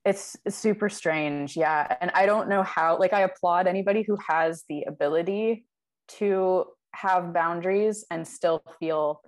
[0.04, 1.56] it's, it's super strange.
[1.56, 1.96] Yeah.
[2.02, 5.66] And I don't know how, like, I applaud anybody who has the ability
[6.20, 9.22] to have boundaries and still feel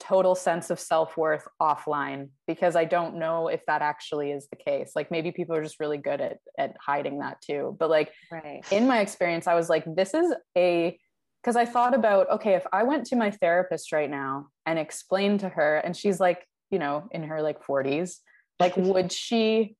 [0.00, 4.92] total sense of self-worth offline because i don't know if that actually is the case.
[4.94, 7.76] Like maybe people are just really good at at hiding that too.
[7.78, 8.62] But like right.
[8.70, 10.98] in my experience i was like this is a
[11.42, 15.40] because i thought about okay if i went to my therapist right now and explained
[15.40, 18.16] to her and she's like you know in her like 40s
[18.60, 19.76] like would she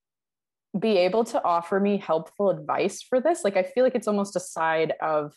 [0.79, 3.45] be able to offer me helpful advice for this?
[3.45, 5.33] Like i feel like it's almost a side of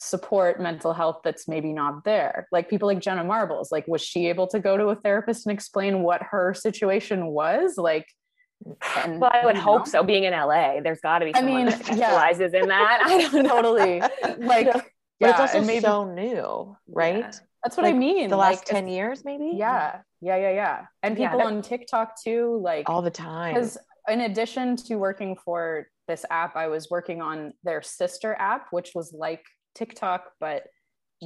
[0.00, 4.28] support mental health that's maybe not there like people like jenna marbles like was she
[4.28, 8.06] able to go to a therapist and explain what her situation was like
[9.04, 9.84] and, well, I would hope know.
[9.86, 10.02] so.
[10.02, 11.34] Being in LA, there's got to be.
[11.34, 12.60] I mean, that specializes yeah.
[12.60, 13.00] in that.
[13.06, 14.00] I don't totally
[14.38, 14.84] like but
[15.20, 17.18] Yeah, it's also maybe- so new, right?
[17.18, 17.30] Yeah.
[17.62, 18.30] That's what Like, I mean.
[18.30, 19.52] The like, last 10 years, maybe?
[19.54, 20.86] Yeah, yeah, yeah, yeah.
[21.02, 23.54] And people that- on TikTok too, like All the time.
[23.54, 23.76] because
[24.08, 28.92] in addition to working for this app, I was working on their sister app, which
[28.94, 29.44] was like
[29.90, 30.64] TikTok but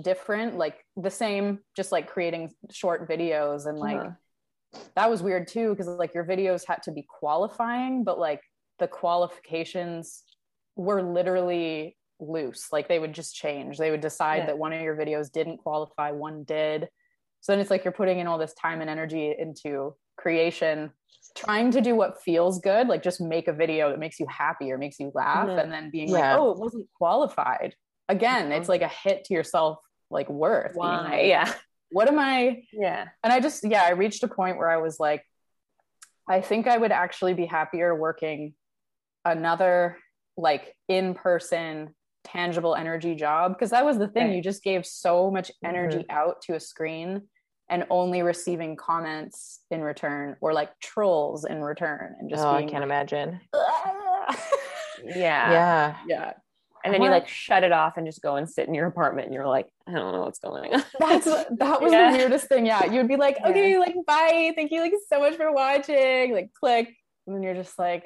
[0.00, 4.80] different, like the same, just like creating short videos and like Uh-huh.
[4.96, 8.40] that was weird too because like your videos had to be qualifying but like
[8.80, 10.24] the qualifications
[10.76, 14.46] were literally loose like they would just change they would decide Yeah.
[14.46, 16.88] that one of your videos didn't qualify one did
[17.40, 20.90] so then it's like you're putting in all this time and energy into creation
[21.36, 24.70] trying to do what feels good like just make a video that makes you happy
[24.72, 25.62] or makes you laugh Mhm.
[25.62, 26.32] and then being Yeah.
[26.32, 27.74] like oh it wasn't qualified
[28.08, 28.58] again Mhm.
[28.58, 29.78] it's like a hit to yourself
[30.10, 31.02] like worth Why?
[31.10, 31.52] like, Yeah.
[31.90, 33.06] what am i Yeah.
[33.22, 35.22] and I just yeah, I reached a point where I was like,
[36.28, 38.54] I think I would actually be happier working
[39.24, 39.98] another
[40.36, 41.94] like in person
[42.24, 44.36] tangible energy job because that was the thing Right.
[44.36, 47.28] you just gave so much energy out to a screen
[47.70, 52.60] and only receiving comments in return or like trolls in return and just oh, I
[52.62, 53.40] can't like, imagine.
[53.54, 54.48] "Ah."
[55.04, 55.14] Yeah.
[55.52, 55.96] Yeah.
[56.08, 56.32] yeah
[56.84, 59.24] And then you like shut it off and just go and sit in your apartment
[59.26, 60.84] and you're like, I don't know what's going on.
[61.00, 61.24] that's
[61.58, 62.12] that was Yeah.
[62.12, 63.48] the weirdest thing yeah you'd be like Yeah.
[63.48, 66.94] okay like bye thank you like so much for watching like click
[67.26, 68.04] and then you're just like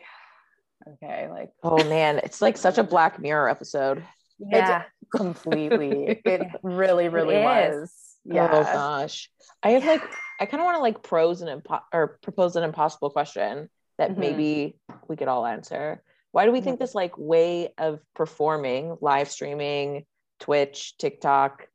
[1.05, 4.05] okay like Oh man, it's like such a Black Mirror episode.
[4.39, 4.85] yeah.
[5.17, 7.81] completely it really really is.
[7.81, 7.93] was
[8.25, 9.29] yeah Oh gosh.
[9.63, 10.03] I have like
[10.41, 13.69] I kind of want to like pose an impo- or propose an impossible question
[13.99, 14.19] that Mhm.
[14.19, 16.03] maybe we could all answer.
[16.33, 20.05] Why do we think this like way of performing, live streaming,
[20.41, 21.67] Twitch, TikTok,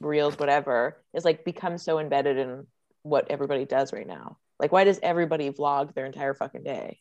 [0.00, 2.66] Reels, whatever, is like become so embedded in
[3.02, 4.38] what everybody does right now?
[4.58, 6.98] Like why does everybody vlog their entire fucking day?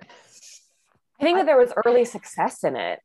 [0.00, 3.00] I think that there was early success in it,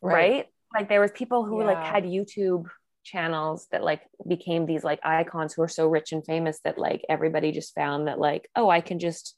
[0.00, 0.14] right?
[0.14, 0.46] Right.
[0.74, 2.66] Like there was people who like had YouTube
[3.04, 7.04] channels that like became these like icons who are so rich and famous that like
[7.08, 9.36] everybody just found that like, oh, I can just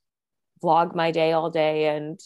[0.62, 2.20] vlog my day all day and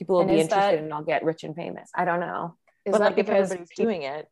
[0.00, 1.88] people will And be interested that- and I'll get rich and famous.
[1.94, 2.56] I don't know.
[2.86, 4.26] is but that like if because everybody's doing it,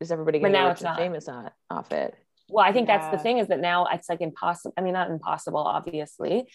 [0.00, 0.98] is everybody But getting now rich it's and not.
[0.98, 2.14] famous on, off it?
[2.50, 4.74] Well, I think that's the thing is that now it's like impossible.
[4.76, 6.50] I mean, not impossible, obviously,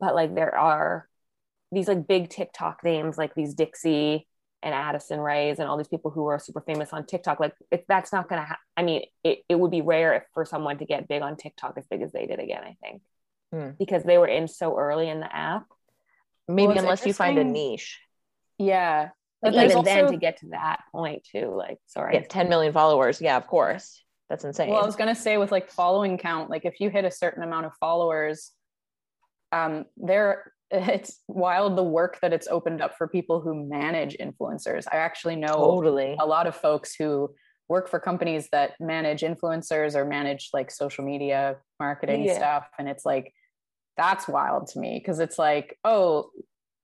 [0.00, 1.08] but like there are
[1.72, 4.26] these like big TikTok names like these Dixie
[4.62, 7.38] and Addison Rays and all these people who are super famous on TikTok.
[7.40, 10.22] Like if that's not going to, ha- I mean, it, it would be rare if
[10.32, 13.02] for someone to get big on TikTok as big as they did again, I think,
[13.52, 13.70] Hmm.
[13.78, 15.66] because they were in so early in the app.
[16.48, 18.00] Maybe it's unless you find a niche.
[18.58, 19.10] yeah
[19.42, 22.14] But even then to get to that point too, like, sorry.
[22.14, 23.20] Yeah, 10 million followers.
[23.20, 24.02] Yeah, of course.
[24.28, 24.70] That's insane.
[24.70, 27.42] Well, I was gonna say with like following count, like if you hit a certain
[27.42, 28.52] amount of followers,
[29.52, 34.86] um, there it's wild the work that it's opened up for people who manage influencers.
[34.90, 36.16] I actually know totally.
[36.18, 37.34] a lot of folks who
[37.68, 42.36] work for companies that manage influencers or manage like social media marketing Yeah.
[42.36, 43.32] stuff, and it's like
[43.96, 46.30] that's wild to me because it's like oh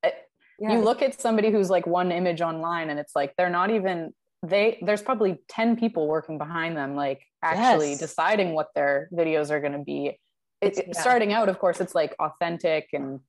[0.03, 0.11] eh,
[0.59, 0.73] Yeah.
[0.73, 4.13] you look at somebody who's like one image online and it's like they're not even
[4.47, 7.99] they there's probably 10 people working behind them like actually Yes.
[7.99, 10.19] deciding what their videos are going to be
[10.61, 11.01] it, Yeah.
[11.01, 13.21] starting out of course it's like authentic and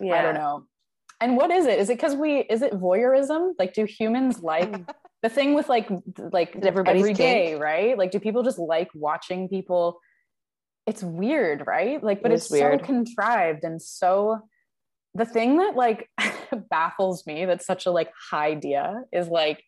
[0.00, 0.14] yeah.
[0.16, 0.64] i don't know
[1.20, 4.72] and what is it is it because we is it voyeurism like do humans like
[5.22, 5.88] the thing with like
[6.32, 9.98] like everybody's every day right like do people just like watching people
[10.88, 12.80] it's weird right like but It it's weird.
[12.80, 14.40] so contrived and so
[15.14, 16.08] the thing that like
[16.70, 19.62] baffles me that's such a like high idea is like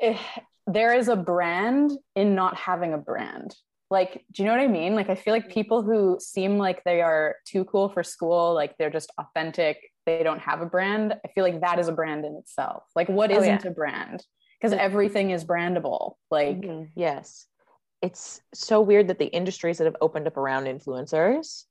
[0.00, 0.18] eh,
[0.66, 3.54] there is a brand in not having a brand
[3.90, 6.82] like do you know what i mean like i feel like people who seem like
[6.84, 11.14] they are too cool for school like they're just authentic they don't have a brand
[11.24, 13.70] i feel like that is a brand in itself like what Oh, isn't yeah.
[13.70, 14.24] a brand
[14.60, 16.88] because everything is brandable like Mhm.
[16.96, 17.46] yes.
[18.06, 21.64] It's so weird that the industries that have opened up around influencers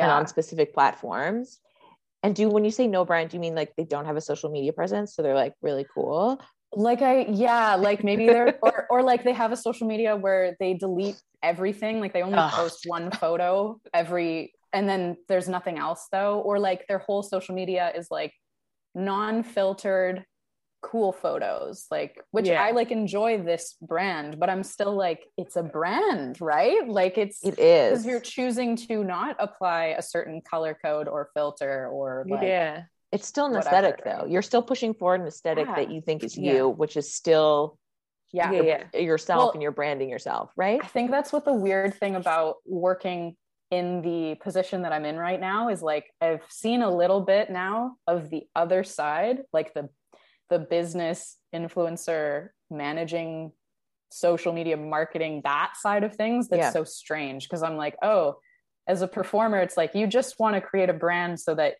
[0.00, 1.60] and yeah on specific platforms.
[2.22, 4.20] And do when you say no brand, do you mean like they don't have a
[4.20, 5.14] social media presence?
[5.14, 6.40] So they're like really cool.
[6.72, 10.56] like i yeah like maybe they're or, or like they have a social media where
[10.58, 12.52] they delete everything like they only Ugh.
[12.52, 17.54] post one photo every and then there's nothing else though or like their whole social
[17.54, 18.32] media is like
[18.94, 20.24] non-filtered
[20.90, 22.62] cool photos like which Yeah.
[22.62, 27.42] i like enjoy this brand but i'm still like it's a brand right like it's
[27.44, 32.24] it is because you're choosing to not apply a certain color code or filter or
[32.28, 32.82] like yeah.
[33.12, 33.68] It's still an whatever.
[33.76, 34.26] aesthetic though.
[34.28, 35.76] You're still pushing forward an aesthetic Yeah.
[35.76, 36.52] that you think is Yeah.
[36.52, 37.78] you, which is still
[38.32, 38.84] yeah Yeah.
[38.92, 38.98] yeah.
[39.00, 40.80] yourself Well- and you're branding yourself, right?
[40.82, 43.36] I think that's what the weird thing about working
[43.70, 47.50] in the position that I'm in right now is like I've seen a little bit
[47.50, 49.88] now of the other side, like the
[50.50, 53.52] the business influencer managing
[54.10, 56.70] social media marketing that side of things that's Yeah.
[56.70, 58.36] so strange because I'm like, oh,
[58.86, 61.74] as a performer, it's like you just want to create a brand so that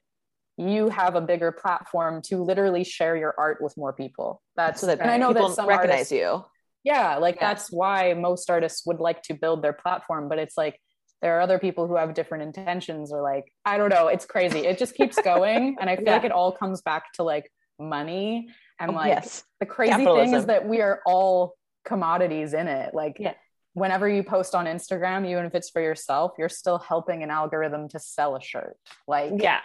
[0.56, 4.40] you have a bigger platform to literally share your art with more people.
[4.56, 6.44] That's so that and I know people that some recognize artists, you.
[6.84, 7.48] yeah, like Yeah.
[7.54, 10.80] that's why most artists would like to build their platform, but it's like
[11.22, 14.60] there are other people who have different intentions or like I don't know, it's crazy.
[14.60, 16.14] It just keeps going and I feel Yeah.
[16.14, 18.48] like it all comes back to like money
[18.78, 19.44] and Oh, like yes.
[19.60, 21.54] the crazy thing is that we are all
[21.84, 22.94] commodities in it.
[22.94, 23.34] Like Yeah.
[23.74, 27.88] whenever you post on Instagram, even if it's for yourself, you're still helping an algorithm
[27.90, 28.76] to sell a shirt.
[29.06, 29.60] Like yeah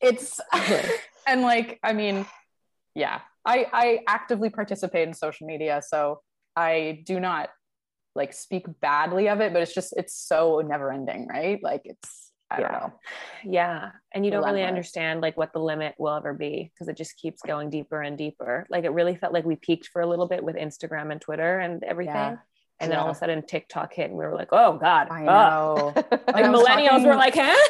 [0.00, 0.40] it's
[1.26, 2.26] and like i mean
[2.94, 6.20] yeah i i actively participate in social media so
[6.54, 7.48] i do not
[8.14, 12.25] like speak badly of it but it's just it's so never ending right like it's
[12.50, 12.92] i don't know.
[13.44, 16.96] Yeah and you don't really understand like what the limit will ever be because it
[16.96, 18.66] just keeps going deeper and deeper.
[18.70, 21.58] Like it really felt like we peaked for a little bit with instagram and twitter
[21.58, 22.36] and everything Yeah.
[22.80, 25.22] and then all of a sudden tiktok hit and we were like oh god i
[25.22, 25.24] oh.
[25.26, 25.92] know.
[26.26, 27.68] Like I millennials talking- were like huh?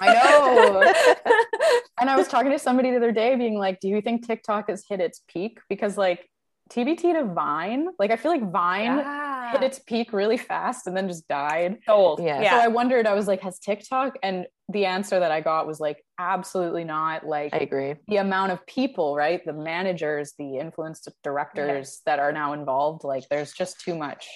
[0.00, 0.94] I know.
[2.00, 4.68] And i was talking to somebody the other day being like do you think tiktok
[4.68, 5.58] has hit its peak?
[5.68, 6.28] Because like
[6.70, 9.52] tbt to vine like i feel like vine yeah.
[9.52, 12.40] hit its peak really fast and then just died sold Yeah.
[12.40, 14.18] yeah So I wondered, I was like, has TikTok?
[14.22, 17.24] And the answer that I got was like, absolutely not.
[17.24, 17.94] Like I agree.
[18.08, 19.40] the amount of people, right?
[19.44, 24.26] The managers, the influence directors that are now involved, like there's just too much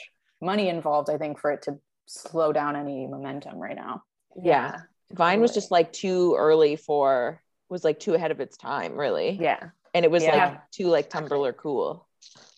[0.41, 4.03] money involved, I think, for it to slow down any momentum right now.
[4.41, 4.83] Yeah.
[5.13, 9.31] Vine was just like too early for was like too ahead of its time, really.
[9.41, 10.37] yeah And it was Yeah.
[10.37, 12.07] like too like Tumblr cool.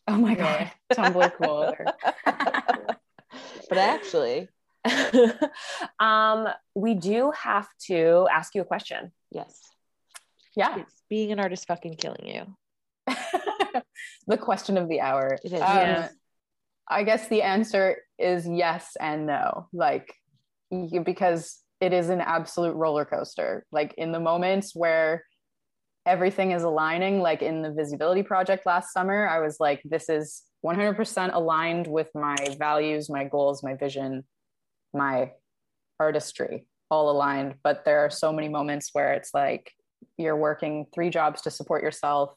[0.09, 0.71] Oh my Yeah.
[0.97, 1.15] God.
[1.15, 1.75] Tumblr cool.
[3.69, 4.49] But actually,
[6.01, 9.59] um we do have to ask you a question yes.
[10.55, 10.79] yeah.
[10.81, 12.57] It's being an artist fucking killing you.
[14.27, 15.39] the question of the hour.
[15.45, 16.09] It is, Um, yeah.
[16.89, 19.69] I guess the answer is yes and no.
[19.73, 20.13] Like,
[20.71, 23.65] you, because it is an absolute roller coaster.
[23.73, 25.25] Like, in the moments where
[26.07, 30.43] everything is aligning, like in the visibility project last summer, I was like, this is
[30.65, 34.25] 100% aligned with my values, my goals, my vision,
[34.93, 35.33] my
[36.01, 37.55] artistry, all aligned.
[37.63, 39.73] But there are so many moments where it's like
[40.19, 42.35] you're working three jobs to support yourself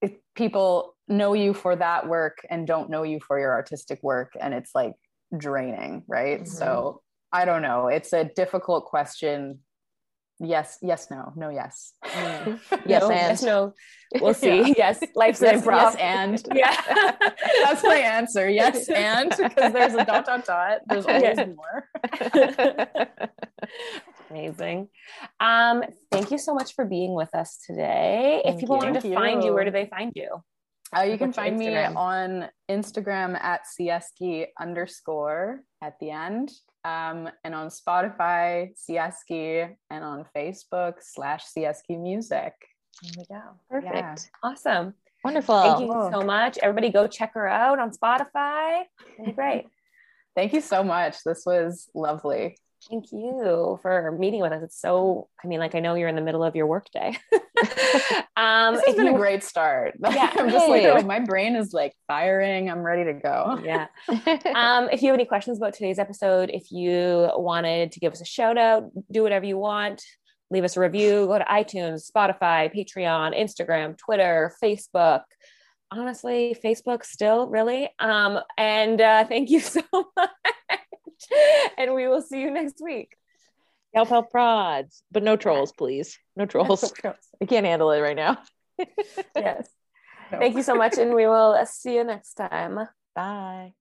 [0.00, 4.32] if people know you for that work and don't know you for your artistic work
[4.40, 4.92] and it's like
[5.36, 6.46] draining right Mhm.
[6.48, 7.02] so
[7.32, 9.60] i don't know it's a difficult question
[10.40, 12.60] yes yes no no yes Mm.
[12.86, 13.28] Yes, no, and.
[13.30, 13.72] yes, no
[14.20, 14.74] we'll see Yeah.
[14.76, 16.76] yes life's yes, an improv yes and yeah
[17.64, 21.88] that's my answer yes and because there's a dot dot dot there's always more
[24.30, 24.88] Amazing.
[25.40, 28.42] Um, thank you so much for being with us today.
[28.44, 28.84] thank if people you.
[28.84, 29.54] wanted to Thank find you, you.
[29.54, 30.42] where do they find you?
[30.96, 36.50] Uh, you can find me on Instagram at Sieski underscore at the end,
[36.84, 42.52] um, and on Spotify, Sieski, and on Facebook slash Sieski Music.
[43.02, 43.42] There we go.
[43.70, 43.94] Perfect.
[43.94, 44.14] Yeah.
[44.42, 44.94] Awesome.
[45.24, 45.62] Wonderful.
[45.62, 46.10] Thank you Oh.
[46.10, 46.58] so much.
[46.58, 48.82] Everybody go check her out on Spotify.
[49.14, 49.66] It'll be great.
[50.36, 51.16] Thank you so much.
[51.24, 52.56] This was lovely.
[52.88, 54.62] Thank you for meeting with us.
[54.62, 57.16] It's so, I mean, like I know you're in the middle of your workday.
[58.36, 59.94] um, This has been you- a great start.
[60.10, 60.30] Yeah.
[60.36, 62.70] I'm just like, oh, my brain is like firing.
[62.70, 63.60] I'm ready to go.
[63.64, 63.86] yeah.
[64.54, 68.20] um, if you have any questions about today's episode, if you wanted to give us
[68.20, 70.02] a shout out, do whatever you want.
[70.50, 71.26] Leave us a review.
[71.26, 75.22] Go to iTunes, Spotify, Patreon, Instagram, Twitter, Facebook.
[75.90, 77.90] Honestly, Facebook still really.
[77.98, 80.30] Um, and uh, thank you so much.
[81.78, 83.16] and we will see you next week.
[83.94, 86.18] help help prods, but no trolls, please.
[86.36, 86.92] No trolls.
[87.04, 88.38] I can't handle it right now.
[89.36, 89.68] yes.
[90.30, 92.78] Thank you so much, and we will see you next time.
[93.14, 93.72] Bye.